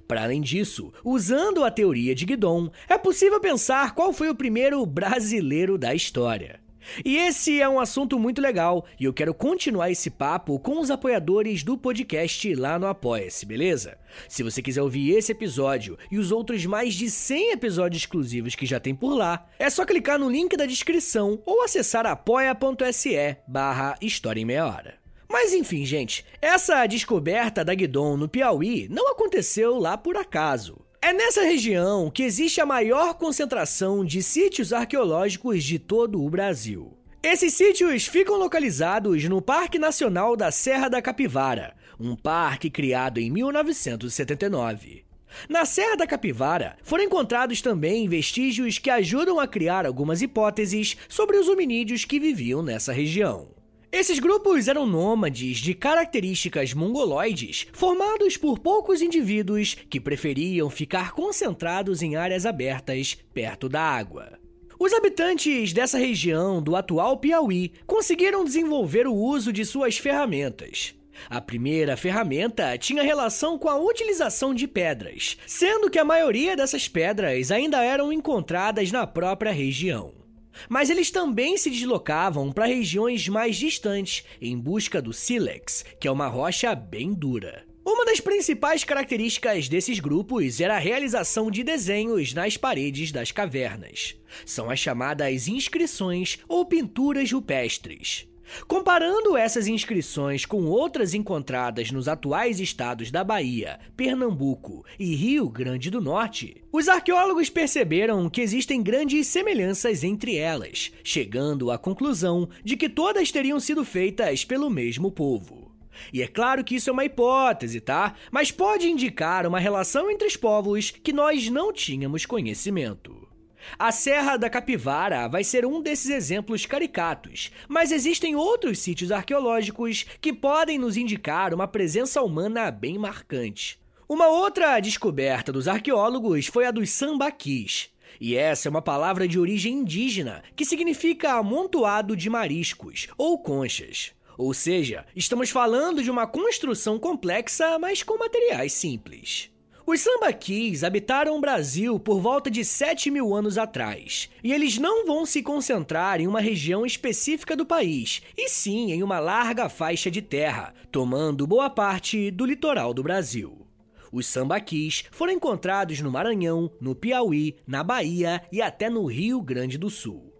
Para 0.08 0.24
além 0.24 0.40
disso, 0.40 0.92
usando 1.04 1.64
a 1.64 1.70
teoria 1.70 2.14
de 2.14 2.24
Guidon, 2.24 2.70
é 2.88 2.96
possível 2.96 3.40
pensar 3.40 3.94
qual 3.94 4.12
foi 4.12 4.30
o 4.30 4.34
primeiro 4.34 4.84
brasileiro 4.86 5.76
da 5.76 5.94
história. 5.94 6.61
E 7.04 7.16
esse 7.16 7.60
é 7.60 7.68
um 7.68 7.80
assunto 7.80 8.18
muito 8.18 8.40
legal 8.40 8.84
e 8.98 9.04
eu 9.04 9.12
quero 9.12 9.34
continuar 9.34 9.90
esse 9.90 10.10
papo 10.10 10.58
com 10.58 10.80
os 10.80 10.90
apoiadores 10.90 11.62
do 11.62 11.76
podcast 11.76 12.54
lá 12.54 12.78
no 12.78 12.86
Apoia-se, 12.86 13.46
beleza? 13.46 13.98
Se 14.28 14.42
você 14.42 14.60
quiser 14.60 14.82
ouvir 14.82 15.16
esse 15.16 15.32
episódio 15.32 15.98
e 16.10 16.18
os 16.18 16.32
outros 16.32 16.64
mais 16.66 16.94
de 16.94 17.10
100 17.10 17.52
episódios 17.52 18.02
exclusivos 18.02 18.54
que 18.54 18.66
já 18.66 18.78
tem 18.78 18.94
por 18.94 19.14
lá, 19.14 19.46
é 19.58 19.70
só 19.70 19.84
clicar 19.84 20.18
no 20.18 20.30
link 20.30 20.56
da 20.56 20.66
descrição 20.66 21.40
ou 21.46 21.62
acessar 21.62 22.06
apoia.se 22.06 23.36
barra 23.46 23.96
História 24.00 24.40
em 24.40 24.44
Meia 24.44 24.66
Hora. 24.66 24.94
Mas 25.32 25.54
enfim, 25.54 25.84
gente, 25.86 26.26
essa 26.42 26.86
descoberta 26.86 27.64
da 27.64 27.74
Guidon 27.74 28.18
no 28.18 28.28
Piauí 28.28 28.86
não 28.90 29.10
aconteceu 29.10 29.78
lá 29.78 29.96
por 29.96 30.14
acaso. 30.14 30.78
É 31.04 31.12
nessa 31.12 31.42
região 31.42 32.08
que 32.08 32.22
existe 32.22 32.60
a 32.60 32.64
maior 32.64 33.14
concentração 33.14 34.04
de 34.04 34.22
sítios 34.22 34.72
arqueológicos 34.72 35.64
de 35.64 35.76
todo 35.76 36.22
o 36.22 36.30
Brasil. 36.30 36.96
Esses 37.20 37.54
sítios 37.54 38.06
ficam 38.06 38.38
localizados 38.38 39.24
no 39.24 39.42
Parque 39.42 39.80
Nacional 39.80 40.36
da 40.36 40.52
Serra 40.52 40.88
da 40.88 41.02
Capivara, 41.02 41.74
um 41.98 42.14
parque 42.14 42.70
criado 42.70 43.18
em 43.18 43.32
1979. 43.32 45.04
Na 45.48 45.64
Serra 45.64 45.96
da 45.96 46.06
Capivara 46.06 46.76
foram 46.84 47.02
encontrados 47.02 47.60
também 47.60 48.08
vestígios 48.08 48.78
que 48.78 48.88
ajudam 48.88 49.40
a 49.40 49.48
criar 49.48 49.84
algumas 49.84 50.22
hipóteses 50.22 50.96
sobre 51.08 51.36
os 51.36 51.48
hominídeos 51.48 52.04
que 52.04 52.20
viviam 52.20 52.62
nessa 52.62 52.92
região. 52.92 53.48
Esses 53.92 54.18
grupos 54.18 54.68
eram 54.68 54.86
nômades 54.86 55.58
de 55.58 55.74
características 55.74 56.72
mongoloides, 56.72 57.66
formados 57.74 58.38
por 58.38 58.58
poucos 58.58 59.02
indivíduos 59.02 59.76
que 59.90 60.00
preferiam 60.00 60.70
ficar 60.70 61.12
concentrados 61.12 62.00
em 62.00 62.16
áreas 62.16 62.46
abertas 62.46 63.18
perto 63.34 63.68
da 63.68 63.82
água. 63.82 64.38
Os 64.78 64.94
habitantes 64.94 65.74
dessa 65.74 65.98
região 65.98 66.62
do 66.62 66.74
atual 66.74 67.18
Piauí 67.18 67.70
conseguiram 67.86 68.46
desenvolver 68.46 69.06
o 69.06 69.14
uso 69.14 69.52
de 69.52 69.62
suas 69.62 69.98
ferramentas. 69.98 70.94
A 71.28 71.38
primeira 71.38 71.94
ferramenta 71.94 72.78
tinha 72.78 73.02
relação 73.02 73.58
com 73.58 73.68
a 73.68 73.76
utilização 73.76 74.54
de 74.54 74.66
pedras, 74.66 75.36
sendo 75.46 75.90
que 75.90 75.98
a 75.98 76.04
maioria 76.04 76.56
dessas 76.56 76.88
pedras 76.88 77.50
ainda 77.50 77.84
eram 77.84 78.10
encontradas 78.10 78.90
na 78.90 79.06
própria 79.06 79.52
região. 79.52 80.21
Mas 80.68 80.90
eles 80.90 81.10
também 81.10 81.56
se 81.56 81.70
deslocavam 81.70 82.52
para 82.52 82.66
regiões 82.66 83.28
mais 83.28 83.56
distantes 83.56 84.24
em 84.40 84.58
busca 84.58 85.00
do 85.00 85.12
sílex, 85.12 85.84
que 86.00 86.08
é 86.08 86.10
uma 86.10 86.28
rocha 86.28 86.74
bem 86.74 87.12
dura. 87.12 87.64
Uma 87.84 88.04
das 88.04 88.20
principais 88.20 88.84
características 88.84 89.68
desses 89.68 89.98
grupos 89.98 90.60
era 90.60 90.76
a 90.76 90.78
realização 90.78 91.50
de 91.50 91.64
desenhos 91.64 92.32
nas 92.32 92.56
paredes 92.56 93.10
das 93.10 93.32
cavernas. 93.32 94.14
São 94.46 94.70
as 94.70 94.78
chamadas 94.78 95.48
inscrições 95.48 96.38
ou 96.48 96.64
pinturas 96.64 97.32
rupestres. 97.32 98.28
Comparando 98.66 99.36
essas 99.36 99.66
inscrições 99.66 100.44
com 100.44 100.64
outras 100.64 101.14
encontradas 101.14 101.90
nos 101.90 102.08
atuais 102.08 102.60
estados 102.60 103.10
da 103.10 103.24
Bahia, 103.24 103.78
Pernambuco 103.96 104.84
e 104.98 105.14
Rio 105.14 105.48
Grande 105.48 105.90
do 105.90 106.00
Norte, 106.00 106.62
os 106.72 106.88
arqueólogos 106.88 107.50
perceberam 107.50 108.28
que 108.28 108.40
existem 108.40 108.82
grandes 108.82 109.26
semelhanças 109.26 110.04
entre 110.04 110.36
elas, 110.36 110.92
chegando 111.04 111.70
à 111.70 111.78
conclusão 111.78 112.48
de 112.64 112.76
que 112.76 112.88
todas 112.88 113.30
teriam 113.30 113.58
sido 113.60 113.84
feitas 113.84 114.44
pelo 114.44 114.70
mesmo 114.70 115.10
povo. 115.10 115.72
E 116.12 116.22
é 116.22 116.26
claro 116.26 116.64
que 116.64 116.76
isso 116.76 116.90
é 116.90 116.92
uma 116.92 117.04
hipótese, 117.04 117.80
tá? 117.80 118.14
Mas 118.30 118.50
pode 118.50 118.88
indicar 118.88 119.46
uma 119.46 119.60
relação 119.60 120.10
entre 120.10 120.26
os 120.26 120.36
povos 120.36 120.90
que 120.90 121.12
nós 121.12 121.48
não 121.48 121.72
tínhamos 121.72 122.24
conhecimento. 122.26 123.31
A 123.78 123.92
Serra 123.92 124.36
da 124.36 124.50
Capivara 124.50 125.28
vai 125.28 125.44
ser 125.44 125.64
um 125.64 125.80
desses 125.80 126.10
exemplos 126.10 126.66
caricatos, 126.66 127.50
mas 127.68 127.92
existem 127.92 128.36
outros 128.36 128.78
sítios 128.78 129.10
arqueológicos 129.10 130.06
que 130.20 130.32
podem 130.32 130.78
nos 130.78 130.96
indicar 130.96 131.54
uma 131.54 131.68
presença 131.68 132.22
humana 132.22 132.70
bem 132.70 132.98
marcante. 132.98 133.80
Uma 134.08 134.28
outra 134.28 134.78
descoberta 134.80 135.52
dos 135.52 135.68
arqueólogos 135.68 136.46
foi 136.46 136.66
a 136.66 136.70
dos 136.70 136.90
sambaquis. 136.90 137.90
E 138.20 138.36
essa 138.36 138.68
é 138.68 138.70
uma 138.70 138.82
palavra 138.82 139.26
de 139.26 139.38
origem 139.38 139.74
indígena 139.74 140.42
que 140.54 140.64
significa 140.64 141.32
amontoado 141.32 142.16
de 142.16 142.28
mariscos 142.28 143.08
ou 143.16 143.38
conchas. 143.38 144.12
Ou 144.36 144.52
seja, 144.52 145.06
estamos 145.14 145.50
falando 145.50 146.02
de 146.02 146.10
uma 146.10 146.26
construção 146.26 146.98
complexa, 146.98 147.78
mas 147.78 148.02
com 148.02 148.18
materiais 148.18 148.72
simples. 148.72 149.51
Os 149.84 150.00
sambaquis 150.00 150.84
habitaram 150.84 151.36
o 151.36 151.40
Brasil 151.40 151.98
por 151.98 152.20
volta 152.20 152.48
de 152.48 152.64
7 152.64 153.10
mil 153.10 153.34
anos 153.34 153.58
atrás, 153.58 154.30
e 154.42 154.52
eles 154.52 154.78
não 154.78 155.04
vão 155.04 155.26
se 155.26 155.42
concentrar 155.42 156.20
em 156.20 156.28
uma 156.28 156.40
região 156.40 156.86
específica 156.86 157.56
do 157.56 157.66
país, 157.66 158.22
e 158.36 158.48
sim 158.48 158.92
em 158.92 159.02
uma 159.02 159.18
larga 159.18 159.68
faixa 159.68 160.08
de 160.08 160.22
terra, 160.22 160.72
tomando 160.92 161.48
boa 161.48 161.68
parte 161.68 162.30
do 162.30 162.46
litoral 162.46 162.94
do 162.94 163.02
Brasil. 163.02 163.66
Os 164.12 164.26
sambaquis 164.26 165.04
foram 165.10 165.32
encontrados 165.32 166.00
no 166.00 166.12
Maranhão, 166.12 166.70
no 166.80 166.94
Piauí, 166.94 167.56
na 167.66 167.82
Bahia 167.82 168.40
e 168.52 168.62
até 168.62 168.88
no 168.88 169.06
Rio 169.06 169.42
Grande 169.42 169.76
do 169.78 169.90
Sul. 169.90 170.32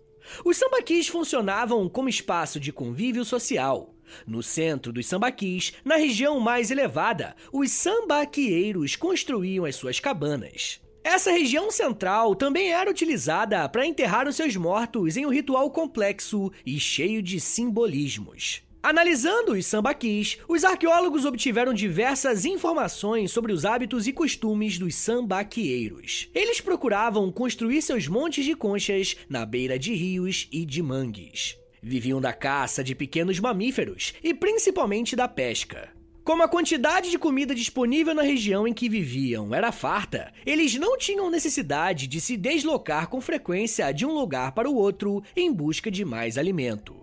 Os 0.44 0.56
sambaquis 0.56 1.08
funcionavam 1.08 1.88
como 1.88 2.08
espaço 2.08 2.60
de 2.60 2.72
convívio 2.72 3.24
social. 3.24 3.91
No 4.26 4.42
centro 4.42 4.92
dos 4.92 5.06
sambaquis, 5.06 5.72
na 5.84 5.96
região 5.96 6.38
mais 6.40 6.70
elevada, 6.70 7.34
os 7.52 7.70
sambaquieiros 7.70 8.96
construíam 8.96 9.64
as 9.64 9.76
suas 9.76 10.00
cabanas. 10.00 10.80
Essa 11.04 11.32
região 11.32 11.70
central 11.70 12.34
também 12.34 12.72
era 12.72 12.90
utilizada 12.90 13.68
para 13.68 13.84
enterrar 13.84 14.28
os 14.28 14.36
seus 14.36 14.54
mortos 14.54 15.16
em 15.16 15.26
um 15.26 15.30
ritual 15.30 15.68
complexo 15.70 16.52
e 16.64 16.78
cheio 16.78 17.20
de 17.20 17.40
simbolismos. 17.40 18.62
Analisando 18.82 19.52
os 19.52 19.64
sambaquis, 19.64 20.38
os 20.48 20.64
arqueólogos 20.64 21.24
obtiveram 21.24 21.72
diversas 21.72 22.44
informações 22.44 23.30
sobre 23.30 23.52
os 23.52 23.64
hábitos 23.64 24.08
e 24.08 24.12
costumes 24.12 24.76
dos 24.76 24.96
sambaquieiros. 24.96 26.28
Eles 26.34 26.60
procuravam 26.60 27.30
construir 27.30 27.80
seus 27.80 28.08
montes 28.08 28.44
de 28.44 28.56
conchas 28.56 29.16
na 29.28 29.46
beira 29.46 29.78
de 29.78 29.94
rios 29.94 30.48
e 30.50 30.64
de 30.64 30.82
mangues. 30.82 31.61
Viviam 31.84 32.20
da 32.20 32.32
caça 32.32 32.84
de 32.84 32.94
pequenos 32.94 33.40
mamíferos 33.40 34.14
e 34.22 34.32
principalmente 34.32 35.16
da 35.16 35.26
pesca. 35.26 35.90
Como 36.22 36.44
a 36.44 36.48
quantidade 36.48 37.10
de 37.10 37.18
comida 37.18 37.52
disponível 37.56 38.14
na 38.14 38.22
região 38.22 38.68
em 38.68 38.72
que 38.72 38.88
viviam 38.88 39.52
era 39.52 39.72
farta, 39.72 40.32
eles 40.46 40.76
não 40.76 40.96
tinham 40.96 41.28
necessidade 41.28 42.06
de 42.06 42.20
se 42.20 42.36
deslocar 42.36 43.08
com 43.08 43.20
frequência 43.20 43.90
de 43.90 44.06
um 44.06 44.12
lugar 44.12 44.52
para 44.52 44.70
o 44.70 44.76
outro 44.76 45.24
em 45.34 45.52
busca 45.52 45.90
de 45.90 46.04
mais 46.04 46.38
alimento. 46.38 46.94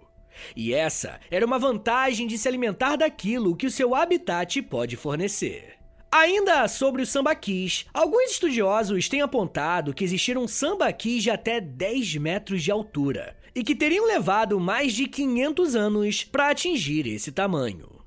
E 0.56 0.74
essa 0.74 1.20
era 1.30 1.46
uma 1.46 1.60
vantagem 1.60 2.26
de 2.26 2.38
se 2.38 2.48
alimentar 2.48 2.96
daquilo 2.96 3.58
que 3.58 3.68
o 3.68 3.72
seu 3.72 3.94
habitat 3.94 4.62
pode 4.62 4.96
fornecer. 4.96 5.74
Ainda 6.10 6.66
sobre 6.70 7.02
os 7.02 7.10
sambaquis, 7.10 7.86
alguns 7.94 8.32
estudiosos 8.32 9.10
têm 9.10 9.22
apontado 9.22 9.94
que 9.94 10.06
existiram 10.06 10.48
sambaquis 10.48 11.22
de 11.22 11.30
até 11.30 11.60
10 11.60 12.16
metros 12.16 12.64
de 12.64 12.72
altura 12.72 13.36
e 13.56 13.64
que 13.64 13.76
teriam 13.76 14.06
levado 14.06 14.60
mais 14.60 14.94
de 14.94 15.08
500 15.08 15.76
anos 15.76 16.24
para 16.24 16.50
atingir 16.50 17.08
esse 17.08 17.32
tamanho. 17.32 18.00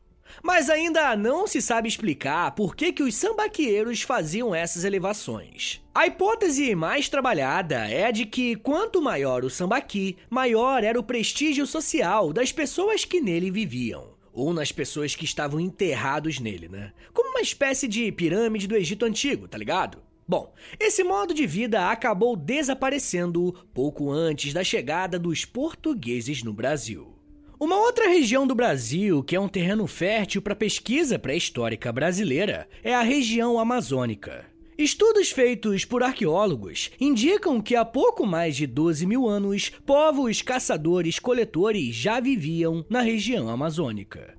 Mas 0.43 0.71
ainda 0.71 1.15
não 1.17 1.47
se 1.47 1.61
sabe 1.61 1.89
explicar 1.89 2.53
por 2.53 2.75
que, 2.75 2.93
que 2.93 3.03
os 3.03 3.15
sambaqueiros 3.15 4.03
faziam 4.03 4.55
essas 4.55 4.85
elevações. 4.85 5.81
A 5.95 6.07
hipótese 6.07 6.75
mais 6.75 7.09
trabalhada 7.09 7.89
é 7.89 8.07
a 8.07 8.11
de 8.11 8.25
que 8.25 8.57
quanto 8.57 9.03
maior 9.03 9.45
o 9.45 9.51
sambaqui, 9.51 10.17
maior 10.31 10.85
era 10.85 10.99
o 10.99 11.05
prestígio 11.05 11.67
social 11.67 12.33
das 12.33 12.51
pessoas 12.51 13.05
que 13.05 13.21
nele 13.21 13.51
viviam. 13.51 14.13
Ou 14.33 14.55
nas 14.55 14.73
pessoas 14.73 15.15
que 15.15 15.27
estavam 15.27 15.61
enterrados 15.61 16.41
nele, 16.41 16.69
né? 16.69 16.93
Como 17.13 17.31
uma 17.31 17.43
espécie 17.43 17.87
de 17.87 18.11
pirâmide 18.11 18.67
do 18.67 18.77
Egito 18.77 19.05
Antigo, 19.05 19.47
tá 19.47 19.59
ligado? 19.59 19.99
Bom, 20.27 20.53
esse 20.79 21.03
modo 21.03 21.35
de 21.35 21.47
vida 21.47 21.91
acabou 21.91 22.37
desaparecendo 22.37 23.53
pouco 23.75 24.11
antes 24.11 24.53
da 24.53 24.63
chegada 24.63 25.19
dos 25.19 25.45
portugueses 25.45 26.43
no 26.43 26.53
Brasil. 26.53 27.19
Uma 27.59 27.77
outra 27.77 28.09
região 28.09 28.47
do 28.47 28.55
Brasil 28.55 29.23
que 29.23 29.37
é 29.37 29.41
um 29.41 29.49
terreno 29.49 29.87
fértil 29.87 30.43
para 30.43 30.57
pesquisa 30.57 31.19
pré-histórica 31.19 31.93
brasileira 31.93 32.69
é 32.83 32.95
a 32.95 33.03
região 33.03 33.59
amazônica. 33.59 34.47
Estudos 34.77 35.31
feitos 35.31 35.85
por 35.85 36.03
arqueólogos 36.03 36.91
indicam 36.99 37.61
que 37.61 37.77
há 37.77 37.85
pouco 37.85 38.27
mais 38.27 38.57
de 38.57 38.67
12 38.67 39.07
mil 39.07 39.29
anos, 39.29 39.71
povos 39.85 40.41
caçadores-coletores 40.41 41.95
já 41.95 42.19
viviam 42.19 42.85
na 42.89 43.01
região 43.01 43.49
amazônica. 43.49 44.37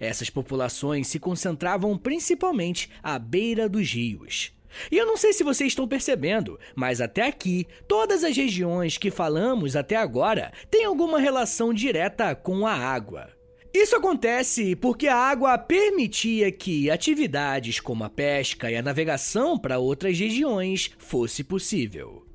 Essas 0.00 0.30
populações 0.30 1.06
se 1.06 1.20
concentravam 1.20 1.96
principalmente 1.96 2.90
à 3.02 3.18
beira 3.18 3.68
dos 3.68 3.92
rios, 3.92 4.55
e 4.90 4.96
eu 4.96 5.06
não 5.06 5.16
sei 5.16 5.32
se 5.32 5.44
vocês 5.44 5.68
estão 5.68 5.86
percebendo, 5.86 6.58
mas 6.74 7.00
até 7.00 7.26
aqui, 7.26 7.66
todas 7.86 8.24
as 8.24 8.36
regiões 8.36 8.98
que 8.98 9.10
falamos 9.10 9.76
até 9.76 9.96
agora 9.96 10.52
têm 10.70 10.84
alguma 10.84 11.18
relação 11.18 11.72
direta 11.72 12.34
com 12.34 12.66
a 12.66 12.72
água. 12.74 13.28
Isso 13.74 13.94
acontece 13.94 14.74
porque 14.74 15.06
a 15.06 15.16
água 15.16 15.58
permitia 15.58 16.50
que 16.50 16.90
atividades 16.90 17.78
como 17.78 18.04
a 18.04 18.08
pesca 18.08 18.70
e 18.70 18.76
a 18.76 18.82
navegação 18.82 19.58
para 19.58 19.78
outras 19.78 20.18
regiões 20.18 20.90
fosse 20.98 21.44
possível. 21.44 22.26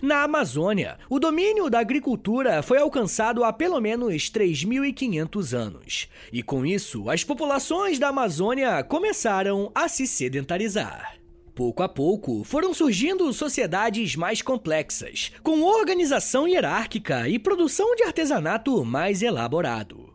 Na 0.00 0.22
Amazônia, 0.22 0.98
o 1.08 1.18
domínio 1.18 1.68
da 1.68 1.80
agricultura 1.80 2.62
foi 2.62 2.78
alcançado 2.78 3.44
há 3.44 3.52
pelo 3.52 3.80
menos 3.80 4.30
3.500 4.30 5.52
anos, 5.52 6.08
e 6.32 6.42
com 6.42 6.64
isso, 6.64 7.10
as 7.10 7.22
populações 7.22 7.98
da 7.98 8.08
Amazônia 8.08 8.82
começaram 8.82 9.70
a 9.74 9.88
se 9.88 10.06
sedentarizar. 10.06 11.16
Pouco 11.56 11.82
a 11.82 11.88
pouco, 11.88 12.44
foram 12.44 12.74
surgindo 12.74 13.32
sociedades 13.32 14.14
mais 14.14 14.42
complexas, 14.42 15.32
com 15.42 15.62
organização 15.62 16.46
hierárquica 16.46 17.30
e 17.30 17.38
produção 17.38 17.96
de 17.96 18.02
artesanato 18.02 18.84
mais 18.84 19.22
elaborado. 19.22 20.12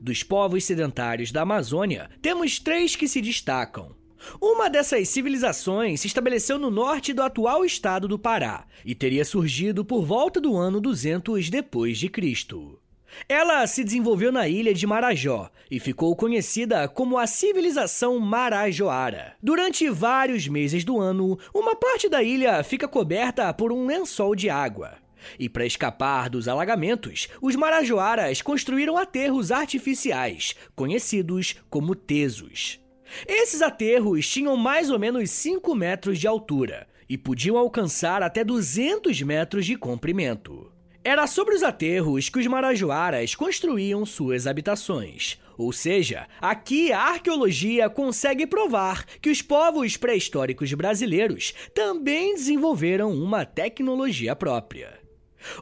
Dos 0.00 0.22
povos 0.22 0.64
sedentários 0.64 1.30
da 1.30 1.42
Amazônia, 1.42 2.08
temos 2.22 2.58
três 2.58 2.96
que 2.96 3.06
se 3.06 3.20
destacam. 3.20 3.94
Uma 4.40 4.70
dessas 4.70 5.10
civilizações 5.10 6.00
se 6.00 6.06
estabeleceu 6.06 6.58
no 6.58 6.70
norte 6.70 7.12
do 7.12 7.22
atual 7.22 7.66
estado 7.66 8.08
do 8.08 8.18
Pará 8.18 8.66
e 8.82 8.94
teria 8.94 9.26
surgido 9.26 9.84
por 9.84 10.06
volta 10.06 10.40
do 10.40 10.56
ano 10.56 10.80
200 10.80 11.50
depois 11.50 11.98
de 11.98 12.08
Cristo. 12.08 12.80
Ela 13.28 13.66
se 13.66 13.84
desenvolveu 13.84 14.30
na 14.30 14.48
ilha 14.48 14.72
de 14.72 14.86
Marajó 14.86 15.50
e 15.70 15.78
ficou 15.80 16.14
conhecida 16.14 16.88
como 16.88 17.18
a 17.18 17.26
civilização 17.26 18.18
marajoara. 18.18 19.34
Durante 19.42 19.88
vários 19.90 20.48
meses 20.48 20.84
do 20.84 20.98
ano, 21.00 21.38
uma 21.54 21.74
parte 21.74 22.08
da 22.08 22.22
ilha 22.22 22.62
fica 22.62 22.88
coberta 22.88 23.52
por 23.52 23.72
um 23.72 23.86
lençol 23.86 24.34
de 24.34 24.48
água. 24.48 24.96
E 25.38 25.48
para 25.48 25.66
escapar 25.66 26.30
dos 26.30 26.48
alagamentos, 26.48 27.28
os 27.42 27.56
marajoaras 27.56 28.40
construíram 28.40 28.96
aterros 28.96 29.50
artificiais, 29.50 30.54
conhecidos 30.74 31.56
como 31.68 31.94
tesos. 31.94 32.80
Esses 33.26 33.62
aterros 33.62 34.28
tinham 34.28 34.56
mais 34.56 34.90
ou 34.90 34.98
menos 34.98 35.30
5 35.30 35.74
metros 35.74 36.18
de 36.18 36.26
altura 36.26 36.86
e 37.08 37.16
podiam 37.16 37.56
alcançar 37.56 38.22
até 38.22 38.44
200 38.44 39.22
metros 39.22 39.64
de 39.64 39.76
comprimento. 39.76 40.70
Era 41.08 41.26
sobre 41.26 41.54
os 41.54 41.62
aterros 41.62 42.28
que 42.28 42.38
os 42.38 42.46
marajoaras 42.46 43.34
construíam 43.34 44.04
suas 44.04 44.46
habitações. 44.46 45.38
Ou 45.56 45.72
seja, 45.72 46.28
aqui 46.38 46.92
a 46.92 47.00
arqueologia 47.00 47.88
consegue 47.88 48.46
provar 48.46 49.06
que 49.18 49.30
os 49.30 49.40
povos 49.40 49.96
pré-históricos 49.96 50.70
brasileiros 50.74 51.54
também 51.74 52.34
desenvolveram 52.34 53.10
uma 53.10 53.46
tecnologia 53.46 54.36
própria. 54.36 55.00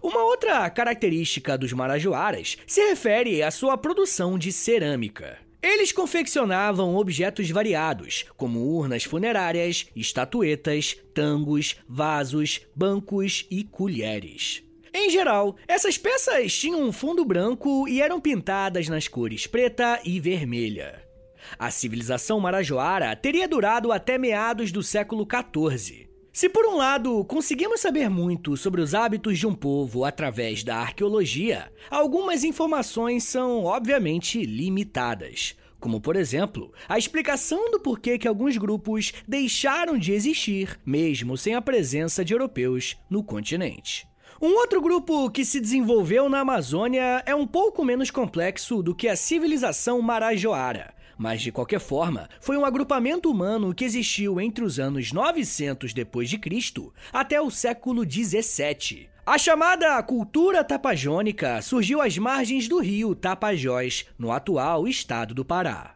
Uma 0.02 0.24
outra 0.24 0.68
característica 0.68 1.56
dos 1.56 1.72
marajoaras 1.72 2.56
se 2.66 2.80
refere 2.80 3.40
à 3.40 3.52
sua 3.52 3.78
produção 3.78 4.36
de 4.36 4.50
cerâmica. 4.50 5.38
Eles 5.62 5.92
confeccionavam 5.92 6.96
objetos 6.96 7.48
variados, 7.50 8.24
como 8.36 8.76
urnas 8.76 9.04
funerárias, 9.04 9.86
estatuetas, 9.94 10.96
tangos, 11.14 11.76
vasos, 11.88 12.62
bancos 12.74 13.46
e 13.48 13.62
colheres. 13.62 14.65
Em 14.98 15.10
geral, 15.10 15.56
essas 15.68 15.98
peças 15.98 16.56
tinham 16.56 16.82
um 16.82 16.90
fundo 16.90 17.22
branco 17.22 17.86
e 17.86 18.00
eram 18.00 18.18
pintadas 18.18 18.88
nas 18.88 19.06
cores 19.06 19.46
preta 19.46 20.00
e 20.02 20.18
vermelha. 20.18 21.06
A 21.58 21.70
civilização 21.70 22.40
marajoara 22.40 23.14
teria 23.14 23.46
durado 23.46 23.92
até 23.92 24.16
meados 24.16 24.72
do 24.72 24.82
século 24.82 25.28
XIV. 25.30 26.08
Se 26.32 26.48
por 26.48 26.64
um 26.64 26.76
lado 26.76 27.22
conseguimos 27.26 27.80
saber 27.82 28.08
muito 28.08 28.56
sobre 28.56 28.80
os 28.80 28.94
hábitos 28.94 29.38
de 29.38 29.46
um 29.46 29.54
povo 29.54 30.02
através 30.02 30.64
da 30.64 30.78
arqueologia, 30.78 31.70
algumas 31.90 32.42
informações 32.42 33.22
são 33.24 33.64
obviamente 33.64 34.46
limitadas. 34.46 35.54
Como, 35.78 36.00
por 36.00 36.16
exemplo, 36.16 36.72
a 36.88 36.96
explicação 36.96 37.70
do 37.70 37.78
porquê 37.78 38.18
que 38.18 38.26
alguns 38.26 38.56
grupos 38.56 39.12
deixaram 39.28 39.98
de 39.98 40.12
existir, 40.12 40.80
mesmo 40.86 41.36
sem 41.36 41.54
a 41.54 41.60
presença 41.60 42.24
de 42.24 42.32
europeus 42.32 42.96
no 43.10 43.22
continente. 43.22 44.08
Um 44.40 44.54
outro 44.56 44.82
grupo 44.82 45.30
que 45.30 45.46
se 45.46 45.58
desenvolveu 45.58 46.28
na 46.28 46.40
Amazônia 46.40 47.22
é 47.24 47.34
um 47.34 47.46
pouco 47.46 47.82
menos 47.82 48.10
complexo 48.10 48.82
do 48.82 48.94
que 48.94 49.08
a 49.08 49.16
civilização 49.16 50.02
marajoara. 50.02 50.94
Mas 51.16 51.40
de 51.40 51.50
qualquer 51.50 51.80
forma, 51.80 52.28
foi 52.38 52.58
um 52.58 52.64
agrupamento 52.66 53.30
humano 53.30 53.74
que 53.74 53.84
existiu 53.84 54.38
entre 54.38 54.62
os 54.62 54.78
anos 54.78 55.10
900 55.10 55.94
depois 55.94 56.28
de 56.28 56.36
Cristo 56.36 56.92
até 57.10 57.40
o 57.40 57.50
século 57.50 58.04
17. 58.04 59.08
A 59.24 59.38
chamada 59.38 60.02
cultura 60.02 60.62
tapajônica 60.62 61.62
surgiu 61.62 62.02
às 62.02 62.18
margens 62.18 62.68
do 62.68 62.78
rio 62.78 63.14
Tapajós, 63.14 64.04
no 64.18 64.30
atual 64.30 64.86
estado 64.86 65.32
do 65.32 65.46
Pará. 65.46 65.94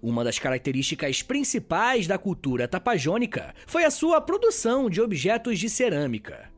Uma 0.00 0.22
das 0.22 0.38
características 0.38 1.22
principais 1.22 2.06
da 2.06 2.16
cultura 2.16 2.68
tapajônica 2.68 3.52
foi 3.66 3.82
a 3.82 3.90
sua 3.90 4.20
produção 4.20 4.88
de 4.88 5.00
objetos 5.00 5.58
de 5.58 5.68
cerâmica. 5.68 6.50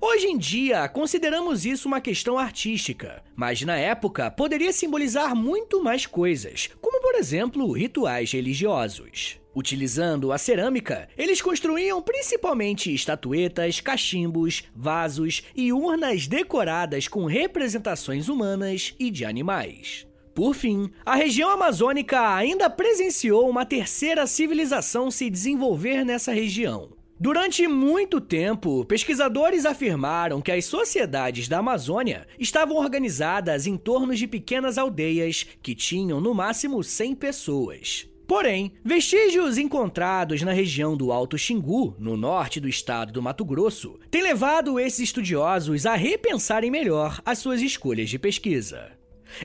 Hoje 0.00 0.26
em 0.26 0.38
dia, 0.38 0.88
consideramos 0.88 1.64
isso 1.64 1.88
uma 1.88 2.00
questão 2.00 2.38
artística, 2.38 3.22
mas 3.34 3.62
na 3.62 3.76
época 3.76 4.30
poderia 4.30 4.72
simbolizar 4.72 5.34
muito 5.34 5.82
mais 5.82 6.06
coisas, 6.06 6.70
como 6.80 7.00
por 7.00 7.14
exemplo 7.14 7.70
rituais 7.72 8.32
religiosos. 8.32 9.38
Utilizando 9.54 10.32
a 10.32 10.38
cerâmica, 10.38 11.08
eles 11.16 11.40
construíam 11.40 12.02
principalmente 12.02 12.94
estatuetas, 12.94 13.80
cachimbos, 13.80 14.64
vasos 14.74 15.44
e 15.54 15.72
urnas 15.72 16.26
decoradas 16.26 17.08
com 17.08 17.24
representações 17.24 18.28
humanas 18.28 18.94
e 18.98 19.10
de 19.10 19.24
animais. 19.24 20.06
Por 20.34 20.54
fim, 20.54 20.90
a 21.06 21.16
região 21.16 21.48
amazônica 21.48 22.34
ainda 22.34 22.68
presenciou 22.68 23.48
uma 23.48 23.64
terceira 23.64 24.26
civilização 24.26 25.10
se 25.10 25.30
desenvolver 25.30 26.04
nessa 26.04 26.30
região, 26.30 26.90
Durante 27.18 27.66
muito 27.66 28.20
tempo, 28.20 28.84
pesquisadores 28.84 29.64
afirmaram 29.64 30.42
que 30.42 30.52
as 30.52 30.66
sociedades 30.66 31.48
da 31.48 31.58
Amazônia 31.58 32.26
estavam 32.38 32.76
organizadas 32.76 33.66
em 33.66 33.78
torno 33.78 34.14
de 34.14 34.26
pequenas 34.26 34.76
aldeias 34.76 35.46
que 35.62 35.74
tinham 35.74 36.20
no 36.20 36.34
máximo 36.34 36.84
100 36.84 37.14
pessoas. 37.14 38.06
Porém, 38.26 38.72
vestígios 38.84 39.56
encontrados 39.56 40.42
na 40.42 40.52
região 40.52 40.94
do 40.94 41.10
Alto 41.10 41.38
Xingu, 41.38 41.96
no 41.98 42.18
norte 42.18 42.60
do 42.60 42.68
estado 42.68 43.12
do 43.12 43.22
Mato 43.22 43.46
Grosso, 43.46 43.98
têm 44.10 44.20
levado 44.20 44.78
esses 44.78 45.00
estudiosos 45.00 45.86
a 45.86 45.94
repensarem 45.94 46.70
melhor 46.70 47.22
as 47.24 47.38
suas 47.38 47.62
escolhas 47.62 48.10
de 48.10 48.18
pesquisa. 48.18 48.95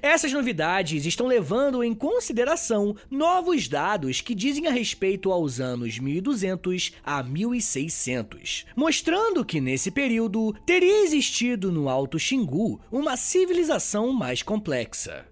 Essas 0.02 0.32
novidades 0.32 1.06
estão 1.06 1.28
levando 1.28 1.84
em 1.84 1.94
consideração 1.94 2.96
novos 3.10 3.68
dados 3.68 4.22
que 4.22 4.36
dizem 4.36 4.68
a 4.68 4.72
respeito 4.72 5.32
aos 5.32 5.60
anos 5.60 6.00
1200 6.00 6.94
a 7.04 7.24
1600, 7.24 8.66
mostrando 8.76 9.44
que 9.46 9.62
nesse 9.62 9.92
período 9.92 10.54
teria 10.66 11.04
existido 11.04 11.72
no 11.72 11.90
Alto 11.90 12.20
Xingu 12.20 12.80
uma 12.92 13.18
civilização 13.18 14.12
mais 14.14 14.42
complexa. 14.42 15.26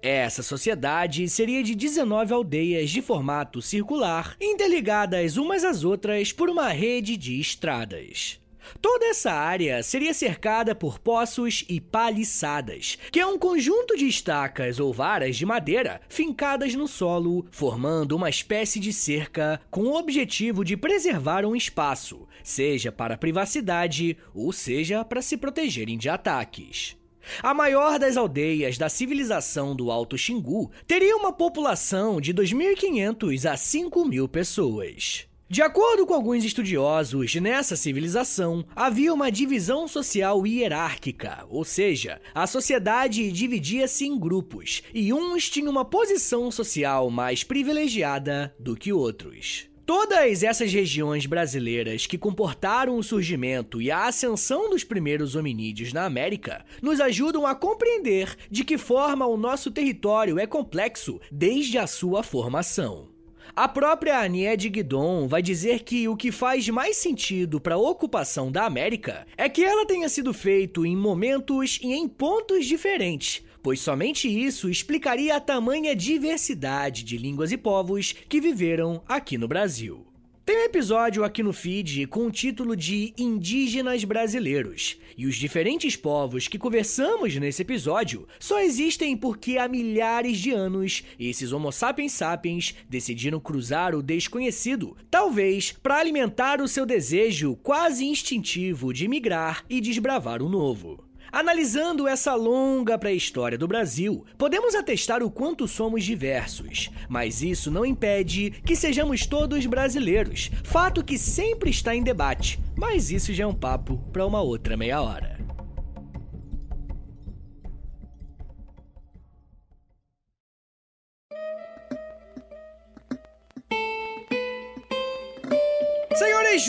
Essa 0.00 0.42
sociedade 0.42 1.28
seria 1.28 1.62
de 1.62 1.74
19 1.74 2.32
aldeias 2.32 2.90
de 2.90 3.02
formato 3.02 3.60
circular, 3.60 4.36
interligadas 4.40 5.36
umas 5.36 5.64
às 5.64 5.84
outras 5.84 6.32
por 6.32 6.48
uma 6.48 6.68
rede 6.68 7.16
de 7.16 7.40
estradas. 7.40 8.40
Toda 8.80 9.06
essa 9.06 9.32
área 9.32 9.82
seria 9.82 10.14
cercada 10.14 10.74
por 10.74 10.98
poços 10.98 11.64
e 11.68 11.80
paliçadas, 11.80 12.98
que 13.10 13.20
é 13.20 13.26
um 13.26 13.38
conjunto 13.38 13.96
de 13.96 14.06
estacas 14.06 14.80
ou 14.80 14.92
varas 14.92 15.36
de 15.36 15.46
madeira 15.46 16.00
fincadas 16.08 16.74
no 16.74 16.86
solo, 16.86 17.46
formando 17.50 18.16
uma 18.16 18.30
espécie 18.30 18.80
de 18.80 18.92
cerca 18.92 19.60
com 19.70 19.82
o 19.82 19.96
objetivo 19.96 20.64
de 20.64 20.76
preservar 20.76 21.44
um 21.44 21.56
espaço, 21.56 22.26
seja 22.42 22.92
para 22.92 23.18
privacidade 23.18 24.16
ou 24.34 24.52
seja 24.52 25.04
para 25.04 25.22
se 25.22 25.36
protegerem 25.36 25.98
de 25.98 26.08
ataques. 26.08 26.96
A 27.42 27.54
maior 27.54 27.98
das 27.98 28.16
aldeias 28.16 28.76
da 28.76 28.88
civilização 28.88 29.74
do 29.74 29.90
Alto 29.90 30.18
Xingu 30.18 30.70
teria 30.86 31.16
uma 31.16 31.32
população 31.32 32.20
de 32.20 32.34
2.500 32.34 33.50
a 33.50 33.54
5.000 33.54 34.28
pessoas. 34.28 35.31
De 35.52 35.60
acordo 35.60 36.06
com 36.06 36.14
alguns 36.14 36.46
estudiosos, 36.46 37.34
nessa 37.34 37.76
civilização 37.76 38.64
havia 38.74 39.12
uma 39.12 39.30
divisão 39.30 39.86
social 39.86 40.46
hierárquica, 40.46 41.44
ou 41.50 41.62
seja, 41.62 42.22
a 42.34 42.46
sociedade 42.46 43.30
dividia-se 43.30 44.06
em 44.06 44.18
grupos 44.18 44.82
e 44.94 45.12
uns 45.12 45.50
tinham 45.50 45.70
uma 45.70 45.84
posição 45.84 46.50
social 46.50 47.10
mais 47.10 47.44
privilegiada 47.44 48.54
do 48.58 48.74
que 48.74 48.94
outros. 48.94 49.68
Todas 49.84 50.42
essas 50.42 50.72
regiões 50.72 51.26
brasileiras 51.26 52.06
que 52.06 52.16
comportaram 52.16 52.96
o 52.96 53.02
surgimento 53.02 53.82
e 53.82 53.90
a 53.90 54.06
ascensão 54.06 54.70
dos 54.70 54.82
primeiros 54.82 55.36
hominídeos 55.36 55.92
na 55.92 56.06
América 56.06 56.64
nos 56.80 56.98
ajudam 56.98 57.46
a 57.46 57.54
compreender 57.54 58.34
de 58.50 58.64
que 58.64 58.78
forma 58.78 59.26
o 59.26 59.36
nosso 59.36 59.70
território 59.70 60.38
é 60.38 60.46
complexo 60.46 61.20
desde 61.30 61.76
a 61.76 61.86
sua 61.86 62.22
formação. 62.22 63.11
A 63.54 63.68
própria 63.68 64.20
Aniede 64.20 64.68
Guidon 64.68 65.28
vai 65.28 65.42
dizer 65.42 65.80
que 65.80 66.08
o 66.08 66.16
que 66.16 66.32
faz 66.32 66.68
mais 66.68 66.96
sentido 66.96 67.60
para 67.60 67.74
a 67.74 67.78
ocupação 67.78 68.50
da 68.50 68.64
América 68.64 69.26
é 69.36 69.48
que 69.48 69.62
ela 69.62 69.86
tenha 69.86 70.08
sido 70.08 70.32
feito 70.32 70.86
em 70.86 70.96
momentos 70.96 71.78
e 71.82 71.92
em 71.92 72.08
pontos 72.08 72.66
diferentes, 72.66 73.44
pois 73.62 73.80
somente 73.80 74.28
isso 74.28 74.68
explicaria 74.68 75.36
a 75.36 75.40
tamanha 75.40 75.94
diversidade 75.94 77.04
de 77.04 77.18
línguas 77.18 77.52
e 77.52 77.56
povos 77.56 78.14
que 78.28 78.40
viveram 78.40 79.02
aqui 79.06 79.36
no 79.36 79.48
Brasil. 79.48 80.11
Tem 80.52 80.60
um 80.60 80.64
episódio 80.64 81.24
aqui 81.24 81.42
no 81.42 81.50
feed 81.50 82.06
com 82.08 82.26
o 82.26 82.30
título 82.30 82.76
de 82.76 83.14
Indígenas 83.16 84.04
Brasileiros, 84.04 84.98
e 85.16 85.24
os 85.24 85.36
diferentes 85.36 85.96
povos 85.96 86.46
que 86.46 86.58
conversamos 86.58 87.34
nesse 87.36 87.62
episódio 87.62 88.28
só 88.38 88.60
existem 88.60 89.16
porque 89.16 89.56
há 89.56 89.66
milhares 89.66 90.38
de 90.38 90.50
anos 90.50 91.04
esses 91.18 91.52
Homo 91.52 91.72
sapiens 91.72 92.12
sapiens 92.12 92.74
decidiram 92.86 93.40
cruzar 93.40 93.94
o 93.94 94.02
desconhecido, 94.02 94.94
talvez 95.10 95.72
para 95.82 95.96
alimentar 95.96 96.60
o 96.60 96.68
seu 96.68 96.84
desejo 96.84 97.56
quase 97.62 98.04
instintivo 98.04 98.92
de 98.92 99.08
migrar 99.08 99.64
e 99.70 99.80
desbravar 99.80 100.42
o 100.42 100.50
novo. 100.50 101.02
Analisando 101.32 102.06
essa 102.06 102.34
longa 102.34 102.98
pré-história 102.98 103.56
do 103.56 103.66
Brasil, 103.66 104.22
podemos 104.36 104.74
atestar 104.74 105.22
o 105.22 105.30
quanto 105.30 105.66
somos 105.66 106.04
diversos, 106.04 106.90
mas 107.08 107.40
isso 107.42 107.70
não 107.70 107.86
impede 107.86 108.50
que 108.62 108.76
sejamos 108.76 109.24
todos 109.24 109.64
brasileiros, 109.64 110.50
fato 110.62 111.02
que 111.02 111.16
sempre 111.16 111.70
está 111.70 111.96
em 111.96 112.02
debate, 112.02 112.60
mas 112.76 113.10
isso 113.10 113.32
já 113.32 113.44
é 113.44 113.46
um 113.46 113.54
papo 113.54 113.96
para 114.12 114.26
uma 114.26 114.42
outra 114.42 114.76
meia 114.76 115.00
hora. 115.00 115.41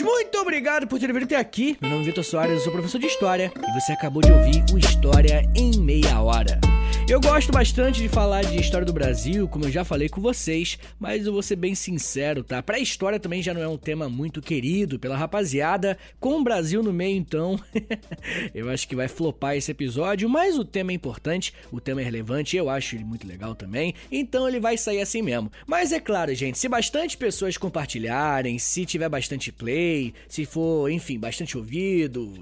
Muito 0.02 0.38
obrigado 0.38 0.86
por 0.86 0.98
terem 0.98 1.12
vindo 1.12 1.24
até 1.24 1.36
aqui. 1.36 1.76
Meu 1.78 1.90
nome 1.90 2.02
é 2.04 2.06
Vitor 2.06 2.24
Soares, 2.24 2.54
eu 2.54 2.60
sou 2.60 2.72
professor 2.72 2.98
de 2.98 3.06
História 3.06 3.52
e 3.56 3.80
você 3.80 3.92
acabou 3.92 4.22
de 4.22 4.32
ouvir 4.32 4.64
o 4.72 4.78
História 4.78 5.42
em 5.54 5.78
Meia 5.78 6.20
Hora. 6.20 6.63
Eu 7.06 7.20
gosto 7.20 7.52
bastante 7.52 8.00
de 8.00 8.08
falar 8.08 8.42
de 8.44 8.58
história 8.58 8.86
do 8.86 8.92
Brasil, 8.92 9.46
como 9.46 9.66
eu 9.66 9.70
já 9.70 9.84
falei 9.84 10.08
com 10.08 10.22
vocês, 10.22 10.78
mas 10.98 11.26
eu 11.26 11.34
vou 11.34 11.42
ser 11.42 11.54
bem 11.54 11.74
sincero, 11.74 12.42
tá? 12.42 12.62
Pra 12.62 12.78
história 12.78 13.20
também 13.20 13.42
já 13.42 13.52
não 13.52 13.60
é 13.60 13.68
um 13.68 13.76
tema 13.76 14.08
muito 14.08 14.40
querido 14.40 14.98
pela 14.98 15.14
rapaziada, 15.14 15.98
com 16.18 16.40
o 16.40 16.42
Brasil 16.42 16.82
no 16.82 16.94
meio 16.94 17.14
então, 17.14 17.60
eu 18.54 18.70
acho 18.70 18.88
que 18.88 18.96
vai 18.96 19.06
flopar 19.06 19.54
esse 19.54 19.70
episódio, 19.70 20.30
mas 20.30 20.58
o 20.58 20.64
tema 20.64 20.92
é 20.92 20.94
importante, 20.94 21.52
o 21.70 21.78
tema 21.78 22.00
é 22.00 22.04
relevante, 22.04 22.56
eu 22.56 22.70
acho 22.70 22.96
ele 22.96 23.04
muito 23.04 23.28
legal 23.28 23.54
também, 23.54 23.94
então 24.10 24.48
ele 24.48 24.58
vai 24.58 24.78
sair 24.78 25.02
assim 25.02 25.20
mesmo. 25.20 25.52
Mas 25.66 25.92
é 25.92 26.00
claro, 26.00 26.34
gente, 26.34 26.58
se 26.58 26.68
bastante 26.70 27.18
pessoas 27.18 27.58
compartilharem, 27.58 28.58
se 28.58 28.86
tiver 28.86 29.10
bastante 29.10 29.52
play, 29.52 30.14
se 30.26 30.46
for, 30.46 30.90
enfim, 30.90 31.18
bastante 31.18 31.56
ouvido, 31.58 32.32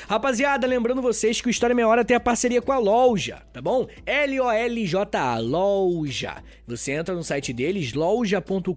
Rapaziada, 0.08 0.66
lembrando 0.66 1.02
vocês 1.02 1.40
que 1.40 1.48
o 1.48 1.50
História 1.50 1.74
Meia 1.74 1.88
Hora 1.88 2.04
tem 2.04 2.16
a 2.16 2.20
parceria 2.20 2.60
com 2.60 2.72
a 2.72 2.78
Loja, 2.78 3.42
tá 3.52 3.60
bom? 3.60 3.86
L-O-L-J-A, 4.04 5.38
Loja. 5.38 6.42
Você 6.66 6.92
entra 6.92 7.14
no 7.14 7.24
site 7.24 7.52
deles, 7.52 7.94
loja.com.br, 7.94 8.72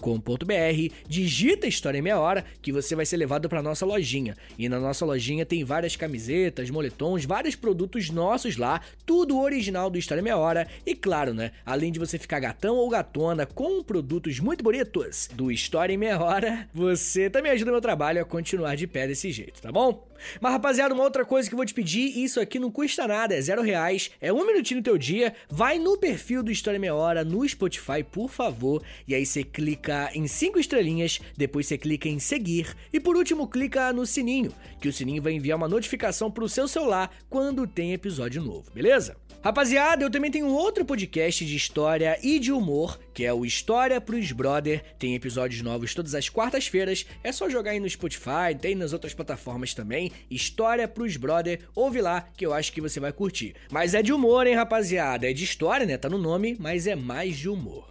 digita 1.08 1.67
História 1.67 2.02
Meia 2.02 2.19
Hora, 2.19 2.45
que 2.62 2.71
você 2.71 2.95
vai 2.95 3.06
ser 3.06 3.17
levado 3.17 3.50
para 3.50 3.62
nossa 3.62 3.86
lojinha. 3.86 4.36
E 4.58 4.69
na 4.69 4.80
nossa 4.80 5.06
lojinha 5.06 5.45
tem 5.45 5.63
várias 5.63 5.95
camisetas, 5.95 6.69
moletons, 6.69 7.26
vários 7.26 7.56
produtos 7.56 8.10
nossos 8.10 8.56
lá, 8.56 8.80
tudo 9.06 9.39
original 9.39 9.89
do 9.89 9.97
História 9.97 10.24
Meia 10.24 10.38
Hora. 10.38 10.67
E 10.86 10.95
claro, 10.95 11.34
né, 11.34 11.52
além 11.65 11.91
de 11.91 12.00
você 12.00 12.17
ficar 12.17 12.39
gatão 12.39 12.78
ou 12.78 12.89
gatona 12.89 13.45
com 13.45 13.84
produtos 13.84 14.39
muito 14.39 14.63
bonitos 14.63 15.30
do 15.34 15.52
História 15.52 15.93
em 15.93 15.97
Meia 15.97 16.19
Hora, 16.19 16.67
você 16.74 17.30
também 17.30 17.52
ajuda 17.52 17.71
meu 17.71 17.82
trabalho 17.82 18.21
a 18.21 18.26
continuar 18.26 18.76
de 18.76 18.88
pé 18.88 19.08
desse 19.08 19.32
jeito, 19.32 19.62
tá 19.62 19.71
bom? 19.71 20.08
Mas 20.39 20.52
rapaziada, 20.52 20.93
uma 21.02 21.08
outra 21.08 21.26
coisa 21.26 21.50
que 21.50 21.56
eu 21.56 21.58
vou 21.58 21.66
te 21.66 21.74
pedir, 21.74 22.16
isso 22.16 22.40
aqui 22.40 22.60
não 22.60 22.70
custa 22.70 23.08
nada, 23.08 23.34
é 23.34 23.42
zero 23.42 23.64
reais, 23.64 24.12
é 24.22 24.32
um 24.32 24.46
minutinho 24.46 24.80
no 24.80 24.84
teu 24.84 25.00
dia, 25.00 25.34
vai 25.50 25.80
no 25.80 25.98
perfil 25.98 26.44
do 26.44 26.52
História 26.52 26.80
Meia 26.80 26.94
Hora 26.94 27.26
no 27.26 27.48
Spotify, 27.50 28.04
por 28.04 28.30
favor, 28.30 28.84
e 29.08 29.16
aí 29.16 29.26
você 29.26 29.44
clica 29.44 30.12
em 30.14 30.28
cinco 30.28 30.60
estrelinhas, 30.60 31.20
depois 31.36 31.66
você 31.66 31.76
clica 31.76 32.08
em 32.08 32.20
seguir, 32.20 32.76
e 32.94 33.00
por 33.00 33.18
último 33.18 33.48
clica 33.48 33.92
no 33.92 34.06
sininho, 34.06 34.54
que 34.80 34.88
o 34.88 34.94
sininho 34.94 35.24
vai 35.24 35.34
enviar 35.34 35.58
uma 35.58 35.68
notificação 35.68 36.30
pro 36.30 36.48
seu 36.48 36.68
celular 36.68 37.10
quando 37.28 37.66
tem 37.66 37.94
episódio 37.94 38.40
novo, 38.44 38.70
beleza? 38.72 39.18
Rapaziada, 39.44 40.04
eu 40.04 40.12
também 40.12 40.30
tenho 40.30 40.50
outro 40.50 40.86
podcast 40.86 41.44
de 41.44 41.56
história 41.56 42.16
e 42.22 42.38
de 42.38 42.52
humor, 42.52 43.00
que 43.12 43.26
é 43.26 43.34
o 43.34 43.44
História 43.44 44.00
pros 44.00 44.32
Brother. 44.32 44.84
Tem 45.00 45.16
episódios 45.16 45.64
novos 45.64 45.96
todas 45.96 46.14
as 46.14 46.30
quartas-feiras. 46.30 47.08
É 47.24 47.32
só 47.32 47.50
jogar 47.50 47.72
aí 47.72 47.80
no 47.80 47.90
Spotify, 47.90 48.54
tem 48.60 48.76
nas 48.76 48.94
outras 48.94 49.16
plataformas 49.16 49.74
também. 49.74 50.12
História 50.30 50.88
pros 50.88 51.18
Brother. 51.18 51.62
Ouve 51.74 52.02
lá 52.02 52.30
que 52.38 52.46
eu 52.46 52.54
acho 52.54 52.72
que 52.72 52.82
você 52.82 53.00
vai 53.00 53.12
curtir. 53.12 53.56
Mas 53.72 53.96
é 53.96 54.04
de 54.04 54.14
humor, 54.14 54.46
hein, 54.46 54.54
rapaziada? 54.54 55.28
É 55.28 55.34
de 55.34 55.44
história, 55.44 55.88
né? 55.88 55.98
Tá 55.98 56.08
no 56.08 56.20
nome, 56.20 56.56
mas 56.60 56.86
é 56.86 56.96
mais 56.96 57.36
de 57.36 57.50
humor. 57.50 57.91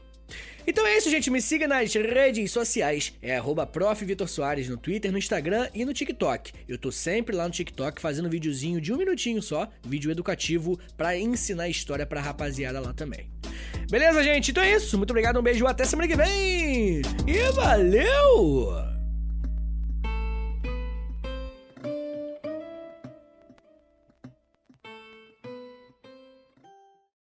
Então 0.66 0.86
é 0.86 0.96
isso, 0.96 1.10
gente. 1.10 1.30
Me 1.30 1.40
siga 1.40 1.66
nas 1.66 1.92
redes 1.94 2.50
sociais. 2.50 3.12
É 3.22 3.36
arroba 3.36 3.68
no 4.68 4.76
Twitter, 4.76 5.12
no 5.12 5.18
Instagram 5.18 5.68
e 5.74 5.84
no 5.84 5.92
TikTok. 5.92 6.52
Eu 6.68 6.78
tô 6.78 6.90
sempre 6.92 7.34
lá 7.34 7.44
no 7.44 7.50
TikTok 7.50 8.00
fazendo 8.00 8.26
um 8.26 8.30
videozinho 8.30 8.80
de 8.80 8.92
um 8.92 8.96
minutinho 8.96 9.42
só, 9.42 9.68
vídeo 9.84 10.10
educativo, 10.10 10.78
para 10.96 11.16
ensinar 11.18 11.68
história 11.68 12.06
pra 12.06 12.20
rapaziada 12.20 12.80
lá 12.80 12.92
também. 12.92 13.28
Beleza, 13.90 14.22
gente? 14.22 14.50
Então 14.50 14.62
é 14.62 14.74
isso. 14.74 14.96
Muito 14.96 15.10
obrigado, 15.10 15.38
um 15.38 15.42
beijo, 15.42 15.66
até 15.66 15.84
semana 15.84 16.08
que 16.08 16.16
vem! 16.16 17.02
E 17.26 17.52
valeu! 17.52 18.89